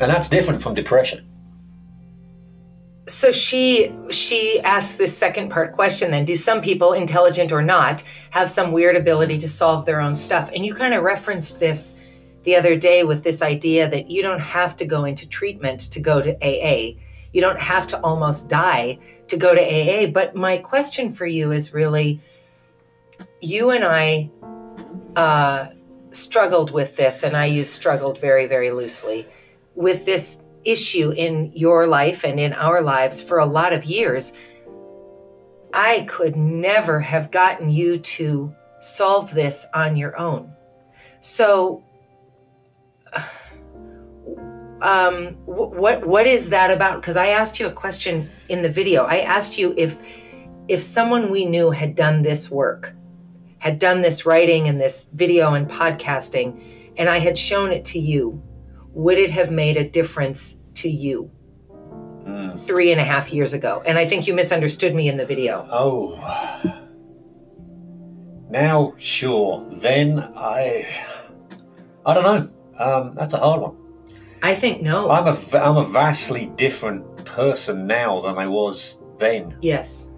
and 0.00 0.10
that's 0.10 0.28
different 0.28 0.60
from 0.60 0.74
depression 0.74 1.26
so 3.10 3.32
she 3.32 3.94
she 4.10 4.60
asks 4.60 4.96
this 4.96 5.16
second 5.16 5.50
part 5.50 5.72
question 5.72 6.10
then. 6.10 6.24
Do 6.24 6.36
some 6.36 6.60
people 6.60 6.92
intelligent 6.92 7.52
or 7.52 7.62
not 7.62 8.02
have 8.30 8.48
some 8.48 8.72
weird 8.72 8.96
ability 8.96 9.38
to 9.38 9.48
solve 9.48 9.86
their 9.86 10.00
own 10.00 10.16
stuff? 10.16 10.50
And 10.54 10.64
you 10.64 10.74
kind 10.74 10.94
of 10.94 11.02
referenced 11.02 11.60
this 11.60 11.96
the 12.42 12.56
other 12.56 12.76
day 12.76 13.04
with 13.04 13.22
this 13.22 13.42
idea 13.42 13.88
that 13.88 14.10
you 14.10 14.22
don't 14.22 14.40
have 14.40 14.76
to 14.76 14.86
go 14.86 15.04
into 15.04 15.28
treatment 15.28 15.80
to 15.92 16.00
go 16.00 16.20
to 16.20 16.36
AA 16.42 16.98
you 17.32 17.40
don't 17.40 17.60
have 17.60 17.86
to 17.86 18.00
almost 18.00 18.48
die 18.48 18.98
to 19.28 19.36
go 19.36 19.54
to 19.54 19.60
AA 19.60 20.10
but 20.10 20.34
my 20.34 20.56
question 20.56 21.12
for 21.12 21.26
you 21.26 21.52
is 21.52 21.72
really 21.72 22.20
you 23.40 23.70
and 23.70 23.84
I 23.84 24.30
uh, 25.16 25.68
struggled 26.12 26.72
with 26.72 26.96
this 26.96 27.22
and 27.22 27.36
I 27.36 27.46
use 27.46 27.70
struggled 27.70 28.18
very 28.18 28.46
very 28.46 28.70
loosely 28.70 29.26
with 29.74 30.04
this 30.04 30.42
issue 30.64 31.12
in 31.16 31.52
your 31.54 31.86
life 31.86 32.24
and 32.24 32.38
in 32.38 32.52
our 32.52 32.82
lives 32.82 33.22
for 33.22 33.38
a 33.38 33.46
lot 33.46 33.72
of 33.72 33.84
years, 33.84 34.32
I 35.72 36.04
could 36.08 36.36
never 36.36 37.00
have 37.00 37.30
gotten 37.30 37.70
you 37.70 37.98
to 37.98 38.54
solve 38.80 39.32
this 39.32 39.66
on 39.74 39.96
your 39.96 40.18
own. 40.18 40.52
So, 41.20 41.82
um, 44.82 45.36
what 45.44 46.06
what 46.06 46.26
is 46.26 46.50
that 46.50 46.70
about? 46.70 47.00
Because 47.00 47.16
I 47.16 47.28
asked 47.28 47.60
you 47.60 47.66
a 47.66 47.72
question 47.72 48.28
in 48.48 48.62
the 48.62 48.68
video. 48.68 49.04
I 49.04 49.20
asked 49.20 49.58
you 49.58 49.74
if 49.76 49.98
if 50.68 50.80
someone 50.80 51.30
we 51.30 51.44
knew 51.44 51.70
had 51.70 51.94
done 51.94 52.22
this 52.22 52.50
work, 52.50 52.94
had 53.58 53.78
done 53.78 54.02
this 54.02 54.26
writing 54.26 54.68
and 54.68 54.80
this 54.80 55.08
video 55.12 55.54
and 55.54 55.68
podcasting, 55.68 56.62
and 56.96 57.08
I 57.08 57.18
had 57.18 57.36
shown 57.36 57.70
it 57.70 57.84
to 57.86 57.98
you, 57.98 58.42
would 58.92 59.18
it 59.18 59.30
have 59.30 59.50
made 59.50 59.76
a 59.76 59.88
difference 59.88 60.56
to 60.74 60.88
you 60.88 61.30
mm. 62.24 62.66
three 62.66 62.92
and 62.92 63.00
a 63.00 63.04
half 63.04 63.32
years 63.32 63.52
ago? 63.52 63.82
And 63.86 63.98
I 63.98 64.04
think 64.04 64.26
you 64.26 64.34
misunderstood 64.34 64.94
me 64.94 65.08
in 65.08 65.16
the 65.16 65.26
video. 65.26 65.68
Oh. 65.70 66.16
Now, 68.50 68.94
sure. 68.98 69.64
Then 69.72 70.18
I. 70.36 70.86
I 72.04 72.14
don't 72.14 72.24
know. 72.24 72.84
Um, 72.84 73.14
that's 73.14 73.34
a 73.34 73.38
hard 73.38 73.60
one. 73.60 73.76
I 74.42 74.54
think 74.54 74.82
no. 74.82 75.10
I'm 75.10 75.26
a, 75.26 75.58
I'm 75.58 75.76
a 75.76 75.84
vastly 75.84 76.46
different 76.56 77.24
person 77.24 77.86
now 77.86 78.20
than 78.20 78.38
I 78.38 78.46
was 78.46 78.98
then. 79.18 79.56
Yes. 79.60 80.10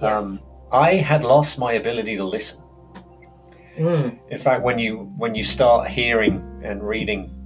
Yes. 0.00 0.42
Um, 0.42 0.48
I 0.72 0.96
had 0.96 1.22
lost 1.22 1.58
my 1.58 1.74
ability 1.74 2.16
to 2.16 2.24
listen. 2.24 2.62
Mm. 3.76 4.18
In 4.30 4.38
fact, 4.38 4.64
when 4.64 4.78
you 4.78 5.12
when 5.16 5.34
you 5.34 5.42
start 5.42 5.88
hearing 5.88 6.42
and 6.64 6.82
reading 6.82 7.37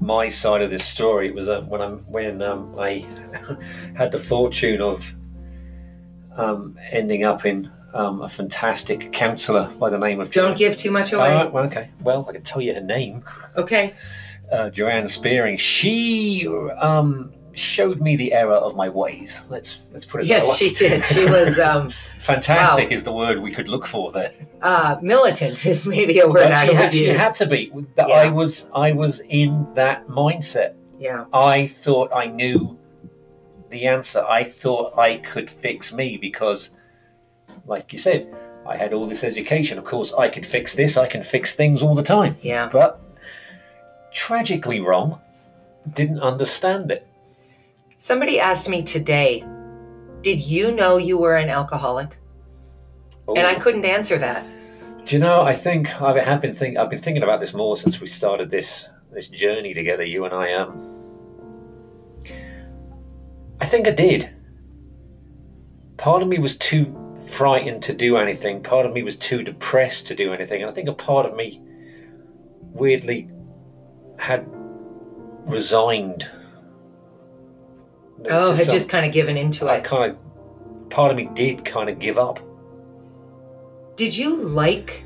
my 0.00 0.28
side 0.28 0.62
of 0.62 0.70
this 0.70 0.84
story. 0.84 1.28
It 1.28 1.34
was 1.34 1.48
uh, 1.48 1.62
when 1.62 1.80
when 2.06 2.42
um, 2.42 2.74
I 2.78 3.04
had 3.96 4.12
the 4.12 4.18
fortune 4.18 4.80
of 4.80 5.14
um, 6.36 6.78
ending 6.90 7.24
up 7.24 7.44
in 7.44 7.70
um, 7.94 8.22
a 8.22 8.28
fantastic 8.28 9.12
counsellor 9.12 9.70
by 9.78 9.90
the 9.90 9.98
name 9.98 10.20
of. 10.20 10.30
Don't 10.30 10.56
give 10.56 10.76
too 10.76 10.90
much 10.90 11.12
away. 11.12 11.28
Uh, 11.28 11.48
well, 11.48 11.64
okay. 11.66 11.90
Well, 12.00 12.26
I 12.28 12.32
can 12.32 12.42
tell 12.42 12.62
you 12.62 12.74
her 12.74 12.80
name. 12.80 13.24
Okay. 13.56 13.94
Uh, 14.50 14.70
Joanne 14.70 15.08
Spearing. 15.08 15.56
She 15.56 16.46
um, 16.78 17.32
showed 17.58 18.00
me 18.00 18.16
the 18.16 18.32
error 18.32 18.54
of 18.54 18.76
my 18.76 18.88
ways. 18.88 19.42
Let's 19.48 19.80
let's 19.92 20.04
put 20.04 20.22
it. 20.22 20.26
Yes, 20.26 20.56
she 20.56 20.70
did. 20.70 21.04
She 21.04 21.24
was. 21.24 21.58
Um, 21.58 21.92
Fantastic 22.18 22.88
wow. 22.88 22.94
is 22.94 23.02
the 23.04 23.12
word 23.12 23.38
we 23.38 23.52
could 23.52 23.68
look 23.68 23.86
for 23.86 24.10
there. 24.10 24.32
Uh, 24.60 24.98
militant 25.00 25.64
is 25.64 25.86
maybe 25.86 26.18
a 26.18 26.28
word 26.28 26.50
I 26.50 26.68
would 26.68 26.92
use. 26.92 26.92
She 26.92 27.06
had 27.06 27.34
to 27.36 27.46
be. 27.46 27.72
Yeah. 27.96 28.06
I 28.06 28.28
was 28.28 28.70
I 28.74 28.92
was 28.92 29.20
in 29.20 29.66
that 29.74 30.08
mindset. 30.08 30.74
Yeah. 30.98 31.26
I 31.32 31.66
thought 31.66 32.12
I 32.12 32.26
knew 32.26 32.76
the 33.70 33.86
answer. 33.86 34.24
I 34.24 34.44
thought 34.44 34.98
I 34.98 35.18
could 35.18 35.50
fix 35.50 35.92
me 35.92 36.16
because, 36.16 36.70
like 37.66 37.92
you 37.92 37.98
said, 37.98 38.34
I 38.66 38.76
had 38.76 38.92
all 38.92 39.06
this 39.06 39.24
education. 39.24 39.78
Of 39.78 39.84
course, 39.84 40.12
I 40.12 40.28
could 40.28 40.44
fix 40.44 40.74
this. 40.74 40.96
I 40.96 41.06
can 41.06 41.22
fix 41.22 41.54
things 41.54 41.82
all 41.82 41.94
the 41.94 42.02
time. 42.02 42.36
Yeah. 42.42 42.68
But 42.70 43.00
tragically 44.12 44.80
wrong. 44.80 45.20
Didn't 45.94 46.20
understand 46.20 46.90
it. 46.90 47.07
Somebody 48.00 48.38
asked 48.38 48.68
me 48.68 48.80
today, 48.80 49.44
did 50.20 50.40
you 50.40 50.70
know 50.70 50.98
you 50.98 51.18
were 51.18 51.34
an 51.34 51.48
alcoholic? 51.48 52.16
Oh. 53.26 53.34
And 53.34 53.44
I 53.44 53.56
oh. 53.56 53.58
couldn't 53.58 53.84
answer 53.84 54.16
that. 54.18 54.44
Do 55.04 55.16
you 55.16 55.20
know? 55.20 55.42
I 55.42 55.52
think 55.52 56.00
I 56.00 56.22
have 56.22 56.40
been 56.40 56.54
think 56.54 56.76
I've 56.76 56.90
been 56.90 57.00
thinking 57.00 57.24
about 57.24 57.40
this 57.40 57.52
more 57.52 57.76
since 57.76 58.00
we 58.00 58.06
started 58.06 58.50
this 58.50 58.86
this 59.10 59.26
journey 59.26 59.74
together. 59.74 60.04
You 60.04 60.24
and 60.26 60.32
I. 60.32 60.52
Um, 60.52 60.94
I 63.60 63.64
think 63.64 63.88
I 63.88 63.90
did. 63.90 64.30
Part 65.96 66.22
of 66.22 66.28
me 66.28 66.38
was 66.38 66.56
too 66.56 66.94
frightened 67.32 67.82
to 67.82 67.92
do 67.92 68.16
anything. 68.16 68.62
Part 68.62 68.86
of 68.86 68.92
me 68.92 69.02
was 69.02 69.16
too 69.16 69.42
depressed 69.42 70.06
to 70.06 70.14
do 70.14 70.32
anything, 70.32 70.62
and 70.62 70.70
I 70.70 70.72
think 70.72 70.88
a 70.88 70.92
part 70.92 71.26
of 71.26 71.34
me 71.34 71.60
weirdly 72.60 73.28
had 74.20 74.46
resigned 75.46 76.28
oh, 78.28 78.54
had 78.54 78.68
just 78.68 78.88
kind 78.88 79.06
of 79.06 79.12
given 79.12 79.36
into 79.36 79.66
I 79.66 79.76
it. 79.76 79.84
Kind 79.84 80.12
of, 80.12 80.90
part 80.90 81.10
of 81.10 81.16
me 81.16 81.28
did 81.34 81.64
kind 81.64 81.88
of 81.88 81.98
give 81.98 82.18
up. 82.18 82.40
Did 83.96 84.16
you 84.16 84.36
like 84.36 85.04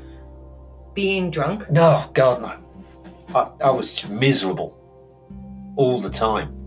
being 0.93 1.31
drunk? 1.31 1.69
No, 1.69 2.09
God, 2.13 2.41
no. 2.41 2.59
I, 3.35 3.65
I 3.65 3.69
was 3.71 4.07
miserable 4.07 4.77
all 5.75 5.99
the 5.99 6.09
time. 6.09 6.59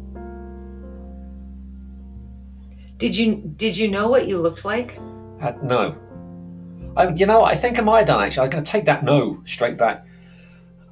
Did 2.98 3.16
you 3.16 3.36
did 3.56 3.76
you 3.76 3.88
know 3.88 4.08
what 4.08 4.26
you 4.26 4.40
looked 4.40 4.64
like? 4.64 4.98
Uh, 5.40 5.52
no. 5.62 5.96
I, 6.96 7.08
you 7.10 7.26
know, 7.26 7.44
I 7.44 7.54
think 7.54 7.78
I 7.78 7.82
might 7.82 7.98
have 7.98 8.06
done 8.08 8.22
actually. 8.22 8.44
I'm 8.44 8.50
going 8.50 8.64
to 8.64 8.70
take 8.70 8.86
that 8.86 9.04
no 9.04 9.42
straight 9.44 9.76
back. 9.76 10.06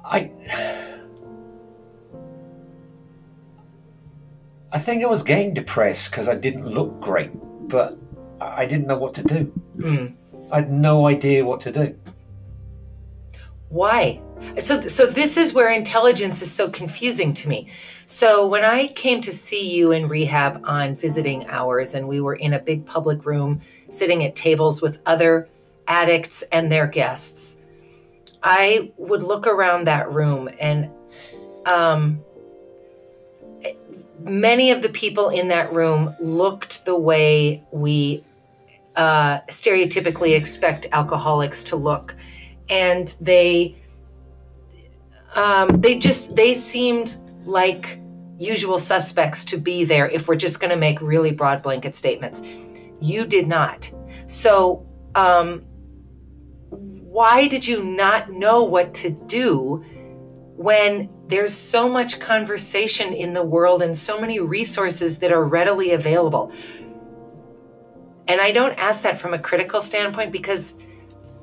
I. 0.03 0.31
I 4.75 4.77
think 4.77 5.01
I 5.05 5.07
was 5.07 5.23
getting 5.23 5.53
depressed 5.53 6.11
because 6.11 6.27
I 6.27 6.35
didn't 6.35 6.67
look 6.67 6.99
great, 6.99 7.31
but 7.69 7.97
I 8.41 8.65
didn't 8.65 8.87
know 8.87 8.97
what 8.97 9.13
to 9.13 9.23
do. 9.23 9.61
Mm. 9.77 10.13
I 10.51 10.57
had 10.57 10.69
no 10.69 11.07
idea 11.07 11.45
what 11.45 11.61
to 11.61 11.71
do. 11.71 11.97
Why? 13.69 14.21
So, 14.59 14.81
so 14.81 15.05
this 15.05 15.37
is 15.37 15.53
where 15.53 15.71
intelligence 15.71 16.41
is 16.41 16.51
so 16.51 16.69
confusing 16.69 17.33
to 17.35 17.47
me. 17.47 17.69
So 18.05 18.45
when 18.45 18.65
I 18.65 18.87
came 18.87 19.21
to 19.21 19.31
see 19.31 19.73
you 19.73 19.93
in 19.93 20.09
rehab 20.09 20.59
on 20.65 20.97
visiting 20.97 21.47
hours, 21.47 21.95
and 21.95 22.05
we 22.09 22.19
were 22.19 22.35
in 22.35 22.51
a 22.51 22.59
big 22.59 22.85
public 22.85 23.25
room, 23.25 23.61
sitting 23.89 24.25
at 24.25 24.35
tables 24.35 24.81
with 24.81 25.01
other 25.05 25.47
addicts 25.87 26.41
and 26.51 26.69
their 26.69 26.85
guests, 26.85 27.55
I 28.43 28.91
would 28.97 29.23
look 29.23 29.47
around 29.47 29.85
that 29.85 30.11
room 30.11 30.49
and 30.59 30.91
um, 31.65 32.21
many 34.25 34.71
of 34.71 34.81
the 34.81 34.89
people 34.89 35.29
in 35.29 35.47
that 35.49 35.71
room 35.71 36.15
looked 36.19 36.83
the 36.85 36.97
way 36.97 37.63
we 37.71 38.23
uh, 38.95 39.39
stereotypically 39.47 40.35
expect 40.35 40.87
alcoholics 40.91 41.63
to 41.65 41.75
look, 41.75 42.15
and 42.69 43.15
they 43.21 43.75
um, 45.35 45.69
they 45.81 45.99
just 45.99 46.35
they 46.35 46.53
seemed 46.53 47.17
like 47.45 47.99
usual 48.39 48.79
suspects 48.79 49.45
to 49.45 49.57
be 49.57 49.85
there 49.85 50.09
if 50.09 50.27
we're 50.27 50.35
just 50.35 50.59
going 50.59 50.71
to 50.71 50.77
make 50.77 50.99
really 51.01 51.31
broad 51.31 51.61
blanket 51.61 51.95
statements. 51.95 52.41
You 52.99 53.25
did 53.25 53.47
not. 53.47 53.91
So, 54.25 54.85
um, 55.13 55.61
why 56.69 57.47
did 57.47 57.65
you 57.65 57.83
not 57.83 58.31
know 58.31 58.63
what 58.63 58.93
to 58.95 59.09
do 59.09 59.83
when 60.57 61.09
there's 61.27 61.53
so 61.53 61.89
much 61.89 62.19
conversation 62.19 63.13
in 63.13 63.33
the 63.33 63.41
world 63.43 63.81
and 63.81 63.97
so 63.97 64.19
many 64.19 64.39
resources 64.39 65.17
that 65.19 65.31
are 65.31 65.43
readily 65.43 65.91
available. 65.91 66.51
And 68.27 68.41
I 68.41 68.51
don't 68.51 68.77
ask 68.77 69.03
that 69.03 69.19
from 69.19 69.33
a 69.33 69.39
critical 69.39 69.81
standpoint 69.81 70.31
because 70.31 70.75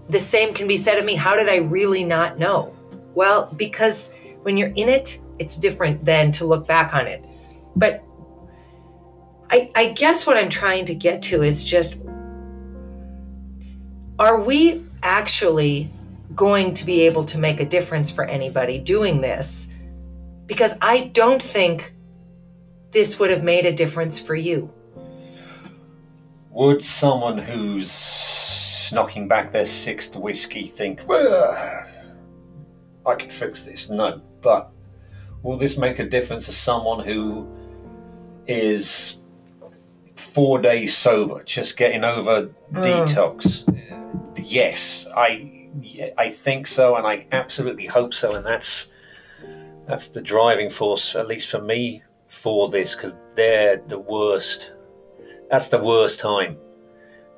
the 0.08 0.20
same 0.20 0.54
can 0.54 0.68
be 0.68 0.76
said 0.76 0.98
of 0.98 1.04
me. 1.04 1.14
How 1.14 1.36
did 1.36 1.48
I 1.48 1.56
really 1.56 2.04
not 2.04 2.38
know? 2.38 2.74
Well, 3.14 3.52
because 3.56 4.10
when 4.42 4.56
you're 4.56 4.72
in 4.74 4.88
it, 4.88 5.18
it's 5.38 5.56
different 5.56 6.04
than 6.04 6.32
to 6.32 6.44
look 6.44 6.66
back 6.66 6.94
on 6.94 7.06
it. 7.06 7.24
But 7.74 8.04
I, 9.50 9.70
I 9.74 9.92
guess 9.92 10.26
what 10.26 10.36
I'm 10.36 10.48
trying 10.48 10.84
to 10.86 10.94
get 10.94 11.22
to 11.22 11.42
is 11.42 11.62
just 11.64 11.96
are 14.18 14.42
we 14.42 14.82
actually 15.02 15.90
going 16.34 16.74
to 16.74 16.86
be 16.86 17.02
able 17.02 17.24
to 17.24 17.38
make 17.38 17.60
a 17.60 17.64
difference 17.64 18.10
for 18.10 18.24
anybody 18.24 18.78
doing 18.78 19.20
this 19.20 19.68
because 20.46 20.74
I 20.80 21.10
don't 21.14 21.42
think 21.42 21.94
this 22.90 23.18
would 23.18 23.30
have 23.30 23.42
made 23.42 23.66
a 23.66 23.72
difference 23.72 24.18
for 24.18 24.34
you. 24.34 24.70
Would 26.50 26.84
someone 26.84 27.38
who's 27.38 28.90
knocking 28.92 29.26
back 29.26 29.50
their 29.50 29.64
sixth 29.64 30.14
whiskey 30.16 30.66
think, 30.66 31.00
well, 31.08 31.86
I 33.06 33.14
could 33.14 33.32
fix 33.32 33.64
this? 33.64 33.88
No. 33.88 34.20
But 34.42 34.70
will 35.42 35.56
this 35.56 35.78
make 35.78 35.98
a 35.98 36.04
difference 36.04 36.46
to 36.46 36.52
someone 36.52 37.04
who 37.04 37.48
is 38.46 39.16
four 40.14 40.60
days 40.60 40.94
sober, 40.94 41.42
just 41.44 41.76
getting 41.76 42.04
over 42.04 42.50
mm. 42.72 42.82
detox? 42.82 43.64
Yes, 44.36 45.06
I 45.16 45.61
I 46.18 46.28
think 46.30 46.66
so, 46.66 46.96
and 46.96 47.06
I 47.06 47.26
absolutely 47.32 47.86
hope 47.86 48.12
so, 48.14 48.34
and 48.34 48.44
that's 48.44 48.90
that's 49.86 50.08
the 50.08 50.20
driving 50.22 50.70
force, 50.70 51.16
at 51.16 51.26
least 51.26 51.50
for 51.50 51.60
me, 51.60 52.02
for 52.28 52.68
this, 52.68 52.94
because 52.94 53.18
they're 53.34 53.82
the 53.88 53.98
worst. 53.98 54.72
That's 55.50 55.68
the 55.68 55.82
worst 55.82 56.20
time 56.20 56.56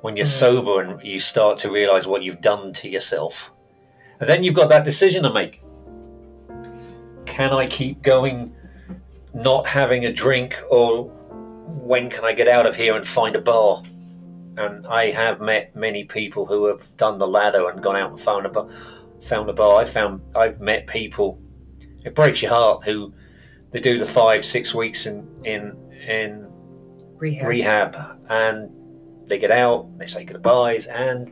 when 0.01 0.15
you're 0.15 0.25
Mhm. 0.25 0.39
sober 0.39 0.81
and 0.81 1.01
you 1.01 1.17
start 1.17 1.57
to 1.59 1.71
realize 1.71 2.07
what 2.07 2.21
you've 2.23 2.41
done 2.41 2.71
to 2.73 2.89
yourself, 2.89 3.51
and 4.19 4.29
then 4.29 4.43
you've 4.43 4.53
got 4.53 4.69
that 4.69 4.83
decision 4.83 5.23
to 5.23 5.33
make. 5.33 5.61
Can 7.25 7.51
I 7.51 7.67
keep 7.67 8.01
going, 8.01 8.55
not 9.33 9.65
having 9.67 10.05
a 10.05 10.13
drink, 10.13 10.61
or 10.69 11.05
when 11.83 12.09
can 12.09 12.23
I 12.23 12.33
get 12.33 12.47
out 12.47 12.65
of 12.65 12.75
here 12.75 12.95
and 12.95 13.07
find 13.07 13.35
a 13.35 13.41
bar? 13.41 13.81
And 14.57 14.87
I 14.87 15.11
have 15.11 15.41
met 15.41 15.75
many 15.75 16.03
people 16.05 16.45
who 16.45 16.65
have 16.65 16.95
done 16.97 17.17
the 17.17 17.27
ladder 17.27 17.69
and 17.69 17.81
gone 17.81 17.95
out 17.95 18.09
and 18.11 18.19
found 18.19 18.45
a 18.45 18.49
bar. 18.49 18.69
Found 19.21 19.49
a 19.49 19.53
bar. 19.53 19.79
I 19.79 19.85
found 19.85 20.21
I've 20.35 20.61
met 20.61 20.87
people. 20.87 21.39
It 22.03 22.15
breaks 22.15 22.41
your 22.41 22.51
heart 22.51 22.83
who 22.83 23.13
they 23.71 23.79
do 23.79 23.97
the 23.97 24.05
five 24.05 24.45
six 24.45 24.73
weeks 24.73 25.05
in 25.05 25.27
in 25.43 25.75
in 26.07 26.47
Rehab. 27.17 27.47
rehab 27.47 28.21
and 28.29 28.69
they 29.27 29.39
get 29.39 29.51
out. 29.51 29.97
They 29.97 30.05
say 30.05 30.23
goodbyes 30.23 30.85
and 30.85 31.31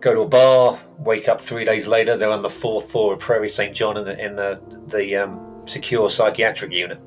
go 0.00 0.14
to 0.14 0.20
a 0.20 0.28
bar. 0.28 0.78
Wake 0.98 1.28
up 1.28 1.40
three 1.40 1.64
days 1.64 1.86
later. 1.86 2.16
They're 2.16 2.30
on 2.30 2.42
the 2.42 2.50
fourth 2.50 2.90
floor 2.90 3.14
of 3.14 3.20
Prairie 3.20 3.48
St 3.48 3.74
John 3.74 3.96
in 3.96 4.04
the 4.04 4.24
in 4.24 4.36
the 4.36 4.60
the 4.88 5.16
um, 5.16 5.62
secure 5.66 6.10
psychiatric 6.10 6.72
unit. 6.72 7.00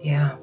Yeah. 0.00 0.36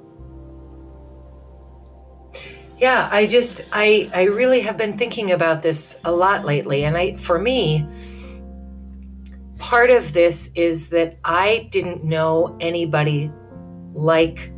Yeah, 2.77 3.08
I 3.12 3.25
just 3.25 3.65
I 3.72 4.10
I 4.13 4.24
really 4.24 4.62
have 4.62 4.77
been 4.77 4.98
thinking 4.98 5.32
about 5.32 5.62
this 5.62 6.00
a 6.03 6.12
lot 6.12 6.46
lately 6.46 6.86
and 6.86 6.98
I 6.98 7.15
for 7.15 7.39
me 7.39 7.88
part 9.58 9.89
of 9.89 10.13
this 10.13 10.51
is 10.53 10.89
that 10.89 11.17
I 11.24 11.67
didn't 11.72 12.03
know 12.03 12.55
anybody 12.60 13.32
like 13.94 14.51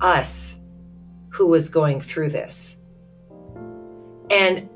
us 0.00 0.56
who 1.30 1.46
was 1.46 1.68
going 1.68 2.00
through 2.00 2.30
this. 2.30 2.76
And 4.30 4.68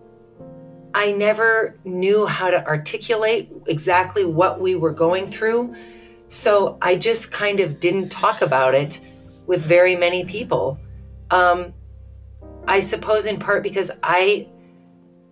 I 0.95 1.13
never 1.13 1.79
knew 1.85 2.27
how 2.27 2.51
to 2.51 2.65
articulate 2.67 3.51
exactly 3.67 4.25
what 4.25 4.61
we 4.61 4.77
were 4.77 4.93
going 4.93 5.27
through. 5.27 5.75
So 6.29 6.79
I 6.81 6.97
just 6.97 7.33
kind 7.33 7.61
of 7.61 7.81
didn't 7.81 8.09
talk 8.09 8.43
about 8.43 8.75
it 8.75 9.01
with 9.47 9.65
very 9.65 9.97
many 9.97 10.25
people. 10.25 10.79
Um, 11.31 11.75
I 12.71 12.79
suppose 12.79 13.27
in 13.27 13.41
part 13.41 13.65
because 13.65 13.91
I, 14.01 14.47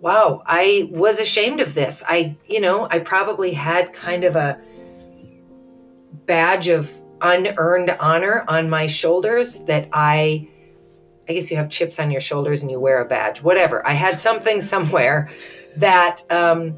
wow, 0.00 0.42
I 0.44 0.90
was 0.90 1.20
ashamed 1.20 1.60
of 1.60 1.72
this. 1.72 2.02
I, 2.08 2.36
you 2.48 2.60
know, 2.60 2.88
I 2.90 2.98
probably 2.98 3.52
had 3.52 3.92
kind 3.92 4.24
of 4.24 4.34
a 4.34 4.60
badge 6.26 6.66
of 6.66 6.90
unearned 7.22 7.96
honor 8.00 8.44
on 8.48 8.68
my 8.68 8.88
shoulders 8.88 9.60
that 9.66 9.88
I, 9.92 10.48
I 11.28 11.32
guess 11.32 11.48
you 11.48 11.56
have 11.58 11.70
chips 11.70 12.00
on 12.00 12.10
your 12.10 12.20
shoulders 12.20 12.62
and 12.62 12.72
you 12.72 12.80
wear 12.80 13.00
a 13.00 13.04
badge, 13.04 13.40
whatever. 13.40 13.86
I 13.86 13.92
had 13.92 14.18
something 14.18 14.60
somewhere 14.74 15.30
that, 15.76 16.22
um, 16.30 16.76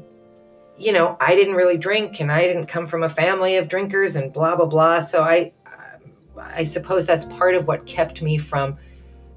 you 0.77 0.91
know, 0.91 1.17
I 1.19 1.33
didn't 1.33 1.55
really 1.55 1.79
drink 1.79 2.19
and 2.21 2.31
I 2.31 2.41
didn't 2.41 2.67
come 2.67 2.85
from 2.85 3.01
a 3.01 3.09
family 3.09 3.57
of 3.57 3.67
drinkers 3.67 4.15
and 4.15 4.31
blah, 4.31 4.55
blah, 4.55 4.67
blah. 4.67 4.99
So 4.99 5.23
I, 5.23 5.53
I 6.37 6.65
suppose 6.65 7.07
that's 7.07 7.25
part 7.25 7.55
of 7.55 7.65
what 7.65 7.87
kept 7.87 8.21
me 8.21 8.37
from 8.37 8.77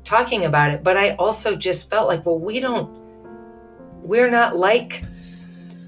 talking 0.05 0.45
about 0.45 0.71
it. 0.71 0.85
But 0.85 0.97
I 0.97 1.17
also 1.17 1.57
just 1.57 1.90
felt 1.90 2.09
like, 2.09 2.25
well, 2.25 2.38
we 2.38 2.61
don't, 2.61 2.90
we're 4.03 4.31
not 4.31 4.57
like 4.57 5.03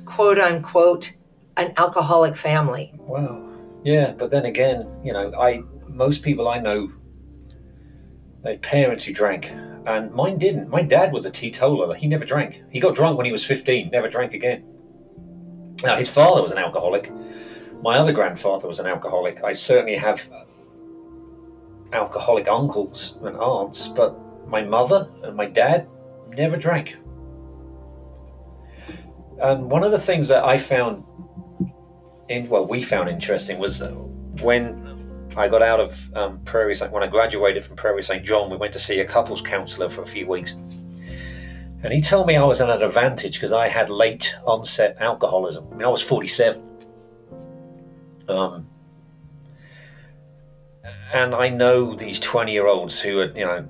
quote 0.04 0.38
unquote 0.38 1.12
an 1.56 1.72
alcoholic 1.76 2.36
family. 2.36 2.92
Wow. 2.94 3.42
Yeah, 3.84 4.12
but 4.12 4.30
then 4.30 4.46
again, 4.46 4.88
you 5.04 5.12
know, 5.12 5.32
I 5.34 5.62
most 5.86 6.22
people 6.22 6.48
I 6.48 6.58
know, 6.58 6.90
they 8.42 8.58
parents 8.58 9.04
who 9.04 9.12
drank, 9.12 9.50
and 9.86 10.12
mine 10.12 10.38
didn't. 10.38 10.68
My 10.68 10.82
dad 10.82 11.12
was 11.12 11.24
a 11.24 11.30
teetotaler. 11.30 11.94
He 11.94 12.06
never 12.06 12.24
drank. 12.24 12.62
He 12.70 12.80
got 12.80 12.94
drunk 12.94 13.16
when 13.16 13.26
he 13.26 13.32
was 13.32 13.44
fifteen. 13.44 13.90
Never 13.90 14.08
drank 14.08 14.34
again. 14.34 14.64
Now 15.84 15.96
his 15.96 16.08
father 16.08 16.42
was 16.42 16.50
an 16.50 16.58
alcoholic. 16.58 17.12
My 17.82 17.98
other 17.98 18.12
grandfather 18.12 18.66
was 18.66 18.80
an 18.80 18.86
alcoholic. 18.86 19.44
I 19.44 19.52
certainly 19.52 19.96
have 19.96 20.28
alcoholic 21.92 22.48
uncles 22.48 23.16
and 23.22 23.36
aunts, 23.36 23.88
but 23.88 24.16
my 24.48 24.62
mother 24.62 25.08
and 25.22 25.36
my 25.36 25.46
dad 25.46 25.88
never 26.36 26.56
drank. 26.56 26.96
And 29.40 29.70
one 29.70 29.84
of 29.84 29.92
the 29.92 29.98
things 29.98 30.28
that 30.28 30.44
I 30.44 30.56
found 30.56 31.04
in 32.28 32.48
well, 32.48 32.66
we 32.66 32.82
found 32.82 33.08
interesting 33.08 33.58
was 33.58 33.82
when 34.40 35.30
I 35.36 35.48
got 35.48 35.62
out 35.62 35.80
of 35.80 36.16
um, 36.16 36.40
Prairie 36.40 36.74
St. 36.74 36.90
when 36.90 37.02
I 37.02 37.06
graduated 37.06 37.64
from 37.64 37.76
Prairie 37.76 38.02
St. 38.02 38.24
John, 38.24 38.50
we 38.50 38.56
went 38.56 38.72
to 38.72 38.78
see 38.78 39.00
a 39.00 39.04
couples 39.04 39.42
counsellor 39.42 39.88
for 39.88 40.02
a 40.02 40.06
few 40.06 40.26
weeks, 40.26 40.52
and 41.82 41.92
he 41.92 42.00
told 42.00 42.26
me 42.26 42.36
I 42.36 42.44
was 42.44 42.60
at 42.60 42.70
an 42.70 42.82
advantage 42.82 43.34
because 43.34 43.52
I 43.52 43.68
had 43.68 43.90
late 43.90 44.34
onset 44.46 44.96
alcoholism. 45.00 45.66
I 45.70 45.76
mean, 45.76 45.84
I 45.84 45.88
was 45.88 46.02
forty-seven, 46.02 46.62
um, 48.28 48.66
and 51.12 51.34
I 51.34 51.48
know 51.48 51.94
these 51.94 52.20
twenty-year-olds 52.20 53.00
who 53.00 53.20
are 53.20 53.36
you 53.36 53.44
know 53.44 53.66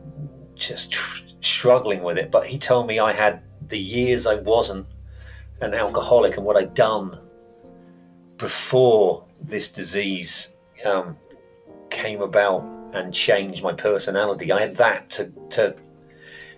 just 0.55 0.92
tr- 0.92 1.22
struggling 1.40 2.03
with 2.03 2.18
it. 2.18 2.31
But 2.31 2.46
he 2.46 2.59
told 2.59 2.87
me 2.87 2.99
I 2.99 3.12
had 3.12 3.42
the 3.68 3.79
years 3.79 4.27
I 4.27 4.37
wasn't 4.37 4.87
an 5.61 5.75
alcoholic 5.75 6.37
and 6.37 6.44
what 6.44 6.57
I'd 6.57 6.75
done 6.75 7.18
before 8.37 9.25
this 9.40 9.68
disease 9.68 10.51
um, 10.85 11.16
came 11.90 12.20
about 12.20 12.64
and 12.92 13.12
changed 13.12 13.62
my 13.62 13.72
personality. 13.72 14.53
I 14.53 14.61
had 14.61 14.77
that 14.77 15.11
to, 15.11 15.33
to 15.51 15.75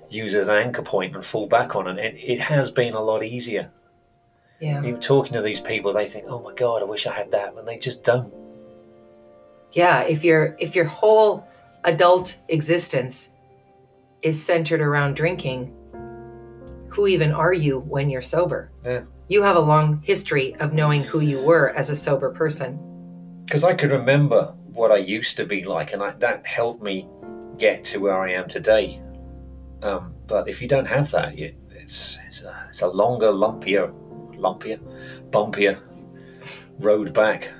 use 0.08 0.34
as 0.34 0.48
an 0.48 0.56
anchor 0.56 0.82
point 0.82 1.14
and 1.14 1.24
fall 1.24 1.46
back 1.46 1.76
on, 1.76 1.88
and 1.88 1.98
it, 1.98 2.16
it 2.16 2.40
has 2.40 2.70
been 2.70 2.94
a 2.94 3.00
lot 3.00 3.22
easier. 3.22 3.70
Yeah. 4.60 4.82
Even 4.82 5.00
talking 5.00 5.34
to 5.34 5.42
these 5.42 5.60
people, 5.60 5.92
they 5.92 6.06
think, 6.06 6.26
"Oh 6.28 6.40
my 6.40 6.52
God, 6.54 6.82
I 6.82 6.84
wish 6.84 7.06
I 7.06 7.12
had 7.12 7.30
that," 7.30 7.54
and 7.54 7.66
they 7.66 7.78
just 7.78 8.02
don't. 8.02 8.32
Yeah. 9.72 10.02
If 10.02 10.24
your 10.24 10.56
if 10.58 10.74
your 10.74 10.86
whole 10.86 11.46
adult 11.84 12.38
existence 12.48 13.30
is 14.22 14.42
centered 14.42 14.80
around 14.80 15.14
drinking, 15.14 15.74
who 16.88 17.06
even 17.06 17.32
are 17.32 17.52
you 17.52 17.80
when 17.80 18.10
you're 18.10 18.20
sober? 18.20 18.70
Yeah. 18.84 19.02
You 19.28 19.42
have 19.42 19.56
a 19.56 19.60
long 19.60 20.00
history 20.02 20.56
of 20.56 20.72
knowing 20.72 21.02
who 21.02 21.20
you 21.20 21.40
were 21.40 21.70
as 21.70 21.90
a 21.90 21.96
sober 21.96 22.30
person. 22.30 22.78
Because 23.44 23.62
I 23.62 23.74
could 23.74 23.90
remember 23.90 24.54
what 24.72 24.90
I 24.90 24.96
used 24.96 25.36
to 25.36 25.44
be 25.44 25.64
like, 25.64 25.92
and 25.92 26.02
I, 26.02 26.12
that 26.18 26.46
helped 26.46 26.82
me 26.82 27.06
get 27.58 27.84
to 27.84 27.98
where 27.98 28.18
I 28.18 28.32
am 28.32 28.48
today. 28.48 29.00
Um, 29.82 30.14
but 30.26 30.48
if 30.48 30.60
you 30.60 30.68
don't 30.68 30.86
have 30.86 31.10
that, 31.12 31.36
you, 31.36 31.54
it's 31.70 32.18
it's 32.26 32.42
a, 32.42 32.66
it's 32.68 32.82
a 32.82 32.88
longer, 32.88 33.28
lumpier, 33.28 33.92
lumpier, 34.34 34.80
bumpier 35.30 35.80
road 36.80 37.12
back. 37.12 37.50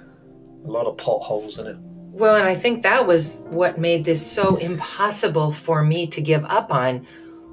A 0.64 0.71
lot 0.71 0.87
of 0.87 0.97
potholes 0.97 1.59
in 1.59 1.66
it. 1.66 1.77
Well, 2.19 2.35
and 2.35 2.49
I 2.49 2.57
think 2.57 2.83
that 2.83 3.07
was 3.07 3.43
what 3.45 3.79
made 3.79 4.05
this 4.05 4.25
so 4.27 4.57
impossible 4.57 5.53
for 5.53 5.85
me 5.85 6.09
to 6.09 6.21
give 6.21 6.45
up 6.47 6.73
on 6.73 7.07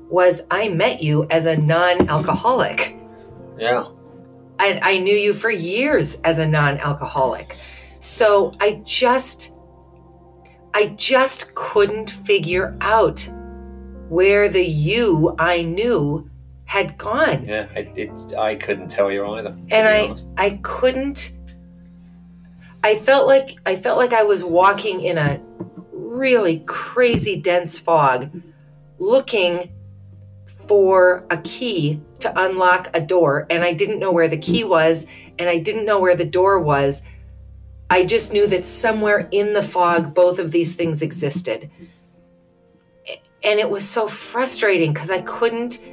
was 0.10 0.42
I 0.50 0.70
met 0.70 1.04
you 1.04 1.28
as 1.30 1.46
a 1.46 1.56
non-alcoholic. 1.56 2.98
Yeah. 3.60 3.84
I, 4.58 4.80
I 4.82 4.98
knew 4.98 5.14
you 5.14 5.34
for 5.34 5.52
years 5.52 6.16
as 6.24 6.40
a 6.40 6.48
non-alcoholic. 6.48 7.56
So 8.00 8.54
I 8.60 8.82
just 8.84 9.54
I 10.74 10.88
just 10.98 11.54
couldn't 11.54 12.10
figure 12.10 12.76
out 12.82 13.30
where 14.10 14.50
the 14.50 14.66
you 14.66 15.36
I 15.38 15.62
knew 15.62 16.28
had 16.66 16.98
gone. 16.98 17.46
Yeah, 17.46 17.68
it, 17.76 17.92
it, 17.96 18.36
I 18.36 18.56
couldn't 18.56 18.90
tell 18.90 19.12
you 19.12 19.26
either. 19.26 19.56
And 19.70 19.88
I 19.88 20.08
honest. 20.08 20.28
I 20.38 20.60
couldn't 20.64 21.38
I 22.86 22.94
felt 22.94 23.26
like 23.26 23.58
I 23.66 23.78
felt 23.78 23.98
like 23.98 24.14
I 24.14 24.22
was 24.22 24.44
walking 24.44 25.02
in 25.02 25.18
a 25.18 25.42
really 25.92 26.60
crazy 26.68 27.36
dense 27.36 27.80
fog 27.80 28.30
looking 29.00 29.72
for 30.46 31.26
a 31.32 31.38
key 31.38 32.00
to 32.20 32.32
unlock 32.40 32.90
a 32.94 33.02
door 33.02 33.48
and 33.50 33.64
I 33.64 33.74
didn't 33.74 33.98
know 33.98 34.12
where 34.12 34.28
the 34.28 34.38
key 34.38 34.64
was 34.64 35.08
and 35.40 35.50
I 35.50 35.58
didn't 35.58 35.88
know 35.88 36.00
where 36.00 36.16
the 36.16 36.26
door 36.26 36.60
was. 36.60 37.02
I 37.90 38.06
just 38.06 38.32
knew 38.32 38.46
that 38.50 38.64
somewhere 38.64 39.28
in 39.32 39.54
the 39.54 39.64
fog 39.64 40.14
both 40.14 40.38
of 40.38 40.52
these 40.52 40.76
things 40.76 41.02
existed. 41.02 41.72
And 43.44 43.60
it 43.60 43.68
was 43.72 43.90
so 43.90 44.08
frustrating 44.08 44.94
because 44.94 45.10
I 45.10 45.22
couldn't 45.22 45.84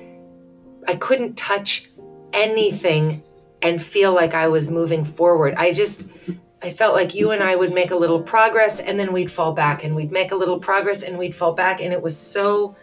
I 0.87 0.96
couldn't 0.96 1.38
touch 1.38 1.88
anything 2.35 3.22
and 3.62 3.83
feel 3.83 4.14
like 4.14 4.35
I 4.35 4.48
was 4.48 4.68
moving 4.68 5.05
forward. 5.05 5.55
I 5.55 5.72
just 5.72 6.05
I 6.62 6.70
felt 6.70 6.94
like 6.94 7.14
you 7.14 7.33
and 7.33 7.42
I 7.42 7.57
would 7.57 7.72
make 7.72 7.90
a 7.90 7.96
little 7.96 8.22
progress 8.22 8.79
and 8.79 8.98
then 8.98 9.12
we'd 9.12 9.31
fall 9.31 9.53
back 9.53 9.83
and 9.83 9.96
we'd 9.96 10.12
make 10.12 10.31
a 10.31 10.37
little 10.37 10.61
progress 10.61 11.03
and 11.03 11.18
we'd 11.18 11.35
fall 11.35 11.53
back 11.53 11.81
and 11.81 11.92
it 11.92 12.01
was 12.01 12.16
so 12.16 12.77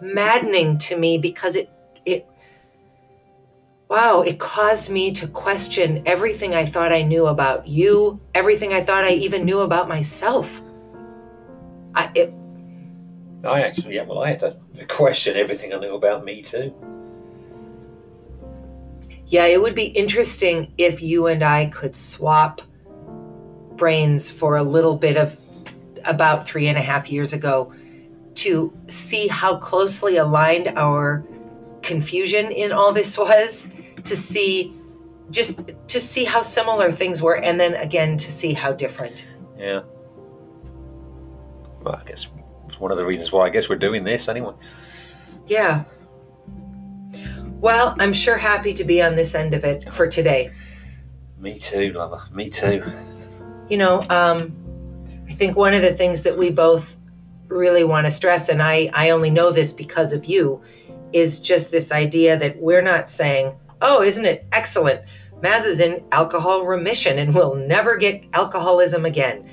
maddening 0.00 0.78
to 0.78 0.96
me 0.96 1.18
because 1.18 1.56
it 1.56 1.68
it 2.06 2.26
wow, 3.88 4.22
it 4.22 4.38
caused 4.38 4.88
me 4.88 5.10
to 5.12 5.26
question 5.26 6.02
everything 6.06 6.54
I 6.54 6.64
thought 6.64 6.92
I 6.92 7.02
knew 7.02 7.26
about 7.26 7.66
you, 7.66 8.20
everything 8.34 8.72
I 8.72 8.80
thought 8.80 9.04
I 9.04 9.12
even 9.14 9.44
knew 9.44 9.60
about 9.60 9.88
myself. 9.88 10.62
I 11.96 12.10
it, 12.14 12.32
I 13.44 13.62
actually, 13.62 13.96
yeah, 13.96 14.04
well, 14.04 14.22
I 14.22 14.30
had 14.30 14.40
to 14.40 14.56
question 14.86 15.36
everything 15.36 15.74
I 15.74 15.78
knew 15.78 15.94
about 15.94 16.24
me 16.24 16.40
too. 16.40 16.72
Yeah, 19.26 19.46
it 19.46 19.60
would 19.60 19.74
be 19.74 19.86
interesting 19.86 20.72
if 20.78 21.02
you 21.02 21.26
and 21.26 21.42
I 21.42 21.66
could 21.66 21.96
swap 21.96 22.62
brains 23.76 24.30
for 24.30 24.56
a 24.56 24.62
little 24.62 24.96
bit 24.96 25.16
of 25.16 25.38
about 26.04 26.46
three 26.46 26.66
and 26.68 26.76
a 26.78 26.82
half 26.82 27.10
years 27.10 27.32
ago 27.32 27.72
to 28.34 28.72
see 28.88 29.28
how 29.28 29.56
closely 29.56 30.16
aligned 30.16 30.68
our 30.76 31.24
confusion 31.82 32.50
in 32.50 32.72
all 32.72 32.92
this 32.92 33.18
was, 33.18 33.68
to 34.04 34.16
see 34.16 34.74
just 35.30 35.60
to 35.88 35.98
see 35.98 36.24
how 36.24 36.42
similar 36.42 36.90
things 36.90 37.22
were, 37.22 37.36
and 37.36 37.58
then 37.58 37.74
again 37.74 38.16
to 38.18 38.30
see 38.30 38.52
how 38.52 38.72
different. 38.72 39.26
Yeah. 39.58 39.82
Well, 41.82 41.96
I 41.96 42.04
guess 42.04 42.28
it's 42.66 42.78
one 42.78 42.90
of 42.90 42.98
the 42.98 43.04
reasons 43.04 43.32
why 43.32 43.46
I 43.46 43.50
guess 43.50 43.68
we're 43.68 43.76
doing 43.76 44.04
this 44.04 44.28
anyway. 44.28 44.54
Yeah. 45.46 45.84
Well, 47.60 47.94
I'm 47.98 48.12
sure 48.12 48.36
happy 48.36 48.74
to 48.74 48.84
be 48.84 49.02
on 49.02 49.14
this 49.14 49.34
end 49.34 49.54
of 49.54 49.64
it 49.64 49.92
for 49.92 50.06
today. 50.06 50.50
Me 51.38 51.58
too, 51.58 51.92
lover. 51.92 52.22
Me 52.32 52.48
too. 52.48 52.82
You 53.72 53.78
know, 53.78 54.04
um, 54.10 54.54
I 55.26 55.32
think 55.32 55.56
one 55.56 55.72
of 55.72 55.80
the 55.80 55.94
things 55.94 56.24
that 56.24 56.36
we 56.36 56.50
both 56.50 56.94
really 57.48 57.84
want 57.84 58.04
to 58.04 58.10
stress, 58.10 58.50
and 58.50 58.62
I, 58.62 58.90
I 58.92 59.08
only 59.08 59.30
know 59.30 59.50
this 59.50 59.72
because 59.72 60.12
of 60.12 60.26
you, 60.26 60.60
is 61.14 61.40
just 61.40 61.70
this 61.70 61.90
idea 61.90 62.36
that 62.36 62.60
we're 62.60 62.82
not 62.82 63.08
saying, 63.08 63.58
oh, 63.80 64.02
isn't 64.02 64.26
it 64.26 64.46
excellent? 64.52 65.00
Maz 65.40 65.64
is 65.64 65.80
in 65.80 66.04
alcohol 66.12 66.66
remission 66.66 67.18
and 67.18 67.34
will 67.34 67.54
never 67.54 67.96
get 67.96 68.26
alcoholism 68.34 69.06
again. 69.06 69.48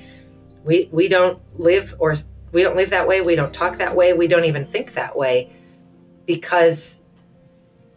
We, 0.64 0.90
we 0.92 1.08
don't 1.08 1.40
live 1.58 1.94
or 1.98 2.14
we 2.52 2.62
don't 2.62 2.76
live 2.76 2.90
that 2.90 3.08
way. 3.08 3.22
We 3.22 3.36
don't 3.36 3.54
talk 3.54 3.78
that 3.78 3.96
way. 3.96 4.12
We 4.12 4.26
don't 4.26 4.44
even 4.44 4.66
think 4.66 4.92
that 4.92 5.16
way 5.16 5.50
because 6.26 7.00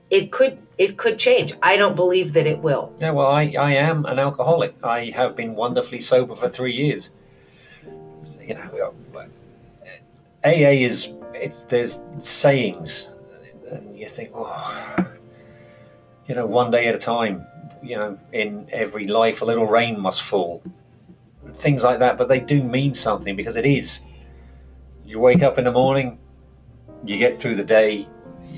it 0.10 0.32
could 0.32 0.58
it 0.78 0.98
could 0.98 1.20
change. 1.20 1.54
I 1.62 1.78
don't 1.78 1.96
believe 1.96 2.34
that 2.34 2.48
it 2.48 2.60
will. 2.60 2.94
Yeah, 3.00 3.12
well, 3.12 3.28
I, 3.28 3.54
I 3.60 3.74
am 3.74 4.06
an 4.06 4.20
alcoholic. 4.20 4.76
I 4.84 5.06
have 5.12 5.36
been 5.36 5.56
wonderfully 5.56 6.00
sober 6.00 6.36
for 6.36 6.50
three 6.50 6.74
years. 6.74 7.12
You 8.42 8.56
know, 8.56 9.28
AA 10.44 10.74
is 10.84 11.14
it's 11.34 11.60
there's 11.64 12.02
sayings, 12.18 13.12
and 13.72 13.98
you 13.98 14.08
think, 14.08 14.32
oh, 14.34 14.96
you 16.28 16.36
know, 16.36 16.46
one 16.46 16.72
day 16.72 16.88
at 16.88 16.96
a 16.96 16.98
time. 16.98 17.46
You 17.82 17.98
know, 17.98 18.20
in 18.32 18.68
every 18.72 19.08
life, 19.08 19.42
a 19.42 19.46
little 19.46 19.68
rain 19.68 20.00
must 20.00 20.22
fall. 20.22 20.64
Things 21.56 21.84
like 21.84 22.00
that, 22.00 22.18
but 22.18 22.30
they 22.30 22.40
do 22.40 22.64
mean 22.64 22.94
something 22.94 23.36
because 23.36 23.58
it 23.58 23.66
is. 23.66 24.00
You 25.06 25.20
wake 25.20 25.44
up 25.44 25.58
in 25.58 25.66
the 25.66 25.72
morning, 25.72 26.18
you 27.04 27.18
get 27.18 27.36
through 27.36 27.56
the 27.56 27.64
day, 27.66 28.08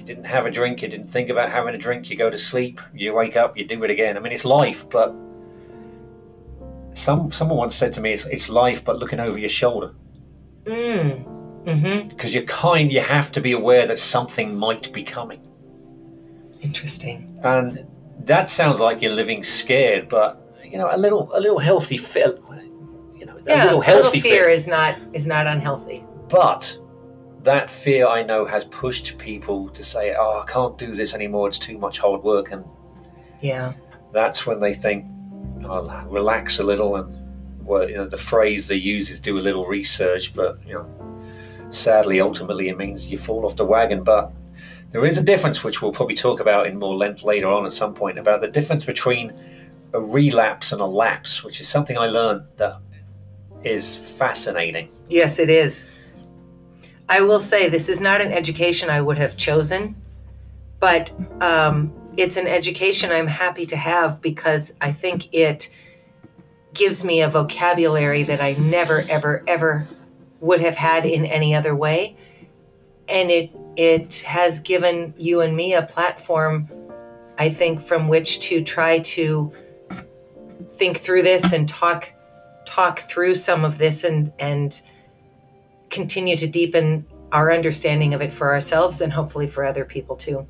didn't 0.06 0.26
have 0.26 0.46
a 0.46 0.52
drink, 0.52 0.82
you 0.82 0.88
didn't 0.88 1.08
think 1.08 1.30
about 1.30 1.50
having 1.50 1.76
a 1.76 1.78
drink, 1.78 2.10
you 2.10 2.16
go 2.16 2.30
to 2.30 2.38
sleep, 2.38 2.80
you 2.94 3.14
wake 3.14 3.36
up, 3.36 3.58
you 3.58 3.66
do 3.66 3.84
it 3.84 3.90
again. 3.90 4.18
I 4.18 4.20
mean, 4.20 4.32
it's 4.32 4.46
life, 4.46 4.90
but 4.90 5.14
some 6.94 7.32
someone 7.32 7.58
once 7.58 7.76
said 7.76 7.92
to 7.94 8.02
me, 8.02 8.14
it's, 8.14 8.26
it's 8.26 8.48
life, 8.50 8.84
but 8.86 9.00
looking 9.00 9.20
over 9.20 9.38
your 9.38 9.50
shoulder. 9.50 9.94
Mm. 10.64 11.26
Mm-hmm. 11.66 12.08
Because 12.10 12.34
you're 12.34 12.44
kind, 12.44 12.92
you 12.92 13.02
have 13.02 13.32
to 13.34 13.42
be 13.42 13.52
aware 13.52 13.88
that 13.88 13.98
something 13.98 14.56
might 14.58 14.94
be 14.94 15.04
coming. 15.04 15.42
Interesting. 16.62 17.40
And 17.44 17.86
that 18.20 18.50
sounds 18.50 18.80
like 18.80 19.02
you're 19.02 19.14
living 19.14 19.44
scared, 19.44 20.08
but 20.08 20.42
you 20.64 20.78
know, 20.78 20.90
a 20.92 20.98
little, 20.98 21.30
a 21.34 21.40
little 21.40 21.60
healthy 21.60 21.98
feel. 21.98 22.40
You 23.16 23.26
know, 23.26 23.40
yeah, 23.48 23.64
a 23.64 23.66
little 23.66 23.82
healthy 23.82 24.02
a 24.02 24.06
little 24.06 24.22
fear 24.22 24.44
fear. 24.44 24.50
is 24.50 24.68
not 24.68 24.96
is 25.14 25.26
not 25.26 25.48
unhealthy. 25.48 26.06
But 26.30 26.78
that 27.46 27.70
fear, 27.70 28.08
I 28.08 28.24
know, 28.24 28.46
has 28.46 28.66
pushed 28.66 29.18
people 29.18 29.70
to 29.70 29.84
say, 29.84 30.14
"Oh, 30.18 30.42
I 30.46 30.52
can't 30.52 30.78
do 30.78 30.96
this 30.96 31.14
anymore. 31.14 31.48
It's 31.48 31.60
too 31.60 31.78
much 31.78 32.00
hard 32.00 32.24
work," 32.24 32.52
and 32.52 32.66
Yeah. 33.40 33.74
that's 34.12 34.46
when 34.46 34.60
they 34.60 34.74
think, 34.74 35.06
"I'll 35.68 35.90
relax 36.10 36.60
a 36.60 36.64
little." 36.64 36.96
And 36.98 37.16
well, 37.66 37.90
you 37.90 37.96
know, 37.98 38.08
the 38.08 38.18
phrase 38.18 38.68
they 38.68 38.76
use 38.76 39.10
is 39.10 39.20
"do 39.20 39.38
a 39.38 39.42
little 39.48 39.66
research," 39.66 40.34
but 40.36 40.58
you 40.68 40.74
know, 40.74 40.86
sadly, 41.70 42.20
ultimately, 42.20 42.70
it 42.70 42.78
means 42.78 43.08
you 43.08 43.18
fall 43.18 43.46
off 43.46 43.56
the 43.56 43.66
wagon. 43.66 44.04
But 44.04 44.32
there 44.92 45.06
is 45.06 45.18
a 45.18 45.24
difference, 45.24 45.64
which 45.64 45.82
we'll 45.82 45.92
probably 45.92 46.16
talk 46.16 46.40
about 46.40 46.68
in 46.68 46.78
more 46.78 46.96
length 46.96 47.24
later 47.24 47.48
on 47.48 47.66
at 47.66 47.74
some 47.74 47.94
point, 47.94 48.20
about 48.20 48.42
the 48.42 48.48
difference 48.48 48.86
between 48.86 49.32
a 49.94 50.00
relapse 50.00 50.72
and 50.72 50.82
a 50.82 50.86
lapse, 50.86 51.44
which 51.44 51.60
is 51.60 51.68
something 51.68 51.98
I 51.98 52.08
learned 52.08 52.42
that 52.58 52.78
is 53.64 53.96
fascinating. 53.96 54.90
Yes, 55.10 55.40
it 55.40 55.50
is. 55.50 55.88
I 57.08 57.22
will 57.22 57.40
say 57.40 57.70
this 57.70 57.90
is 57.90 58.00
not 58.00 58.22
an 58.22 58.32
education 58.32 58.90
I 58.90 59.02
would 59.02 59.18
have 59.18 59.38
chosen, 59.38 59.96
but 60.80 61.12
um, 61.42 61.94
it's 62.18 62.38
an 62.38 62.48
education 62.48 63.12
I'm 63.12 63.28
happy 63.28 63.66
to 63.68 63.76
have 63.76 64.22
because 64.22 64.74
I 64.82 64.92
think 64.92 65.34
it 65.34 65.70
gives 66.74 67.04
me 67.04 67.22
a 67.22 67.30
vocabulary 67.30 68.24
that 68.24 68.42
I 68.42 68.54
never, 68.54 69.02
ever, 69.08 69.44
ever 69.48 69.88
would 70.40 70.60
have 70.60 70.76
had 70.76 71.06
in 71.06 71.26
any 71.26 71.56
other 71.56 71.76
way, 71.76 72.16
and 73.08 73.32
it 73.32 73.52
it 73.76 74.22
has 74.22 74.60
given 74.62 75.14
you 75.18 75.42
and 75.42 75.56
me 75.56 75.74
a 75.74 75.82
platform, 75.82 76.70
I 77.38 77.50
think, 77.50 77.82
from 77.82 78.08
which 78.08 78.40
to 78.42 78.64
try 78.64 79.00
to 79.00 79.52
think 80.72 80.98
through 80.98 81.24
this 81.24 81.52
and 81.54 81.68
talk 81.68 82.12
talk 82.66 83.00
through 83.00 83.36
some 83.36 83.64
of 83.64 83.78
this 83.78 84.04
and 84.04 84.32
and 84.40 84.82
continue 85.90 86.36
to 86.38 86.48
deepen 86.48 87.06
our 87.32 87.52
understanding 87.52 88.14
of 88.14 88.22
it 88.22 88.32
for 88.32 88.52
ourselves 88.52 89.02
and 89.02 89.12
hopefully 89.12 89.48
for 89.48 89.66
other 89.66 89.86
people 89.86 90.16
too. 90.16 90.48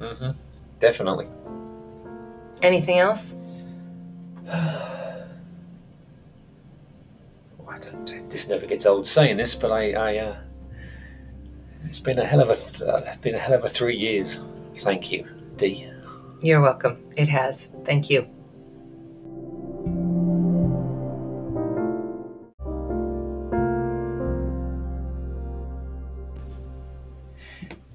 Mm-hmm. 0.00 0.30
Definitely. 0.78 1.26
Anything 2.62 2.98
else? 2.98 3.36
I 4.48 5.24
don't, 7.80 8.30
this 8.30 8.48
never 8.48 8.66
gets 8.66 8.84
old 8.84 9.06
saying 9.06 9.36
this, 9.36 9.54
but 9.54 9.72
I, 9.72 9.92
I 9.92 10.16
uh, 10.18 10.36
it's 11.84 12.00
been 12.00 12.18
a 12.18 12.24
hell 12.24 12.40
of 12.40 12.50
a, 12.50 12.54
th- 12.54 12.82
uh, 12.82 13.14
been 13.20 13.34
a 13.34 13.38
hell 13.38 13.54
of 13.54 13.64
a 13.64 13.68
three 13.68 13.96
years. 13.96 14.40
Thank 14.78 15.12
you, 15.12 15.26
Dee. 15.56 15.88
You're 16.40 16.60
welcome. 16.60 17.04
It 17.16 17.28
has. 17.28 17.66
Thank 17.84 18.10
you. 18.10 18.28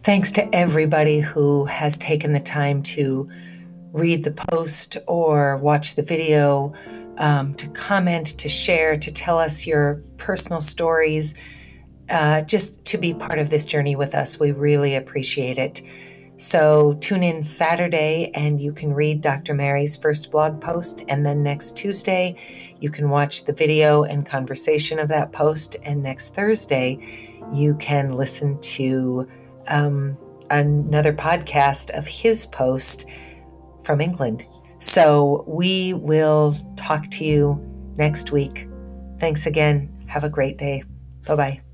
Thanks 0.08 0.32
to 0.32 0.56
everybody 0.56 1.20
who 1.20 1.65
has 1.65 1.98
taken 1.98 2.32
the 2.32 2.39
time 2.39 2.82
to 2.84 3.28
read 3.91 4.24
the 4.24 4.32
post 4.32 4.96
or 5.06 5.58
watch 5.58 5.96
the 5.96 6.02
video, 6.02 6.72
um, 7.17 7.54
to 7.56 7.67
comment, 7.72 8.28
to 8.39 8.48
share, 8.48 8.98
to 8.98 9.12
tell 9.12 9.38
us 9.38 9.67
your 9.67 10.02
personal 10.15 10.62
stories, 10.62 11.36
uh, 12.10 12.41
just 12.43 12.86
to 12.86 12.98
be 12.98 13.13
part 13.13 13.38
of 13.38 13.50
this 13.50 13.65
journey 13.65 13.98
with 13.98 14.15
us. 14.15 14.39
We 14.39 14.54
really 14.54 14.96
appreciate 14.96 15.58
it. 15.58 15.82
So 16.38 16.93
tune 17.02 17.22
in 17.22 17.43
Saturday 17.43 18.32
and 18.34 18.62
you 18.62 18.72
can 18.72 18.93
read 18.93 19.20
Dr. 19.20 19.54
Mary's 19.54 19.98
first 19.98 20.32
blog 20.32 20.62
post. 20.62 21.04
And 21.10 21.26
then 21.26 21.43
next 21.43 21.76
Tuesday, 21.76 22.38
you 22.80 22.89
can 22.89 23.10
watch 23.10 23.43
the 23.43 23.52
video 23.52 24.04
and 24.04 24.26
conversation 24.26 25.00
of 25.00 25.10
that 25.10 25.34
post. 25.34 25.76
And 25.84 26.02
next 26.02 26.34
Thursday, 26.34 26.98
you 27.52 27.76
can 27.76 28.15
listen 28.15 28.58
to 28.62 29.28
um, 29.69 30.17
another 30.49 31.13
podcast 31.13 31.91
of 31.97 32.08
his 32.08 32.45
post 32.45 33.10
from 33.84 34.01
England. 34.01 34.45
So 34.80 35.43
we 35.47 35.93
will 35.93 36.56
talk 36.75 37.10
to 37.12 37.25
you 37.25 37.60
next 37.97 38.32
week. 38.32 38.67
Thanks 39.19 39.45
again. 39.45 39.91
Have 40.08 40.23
a 40.23 40.30
great 40.30 40.58
day. 40.58 40.84
Bye 41.25 41.36
bye. 41.36 41.66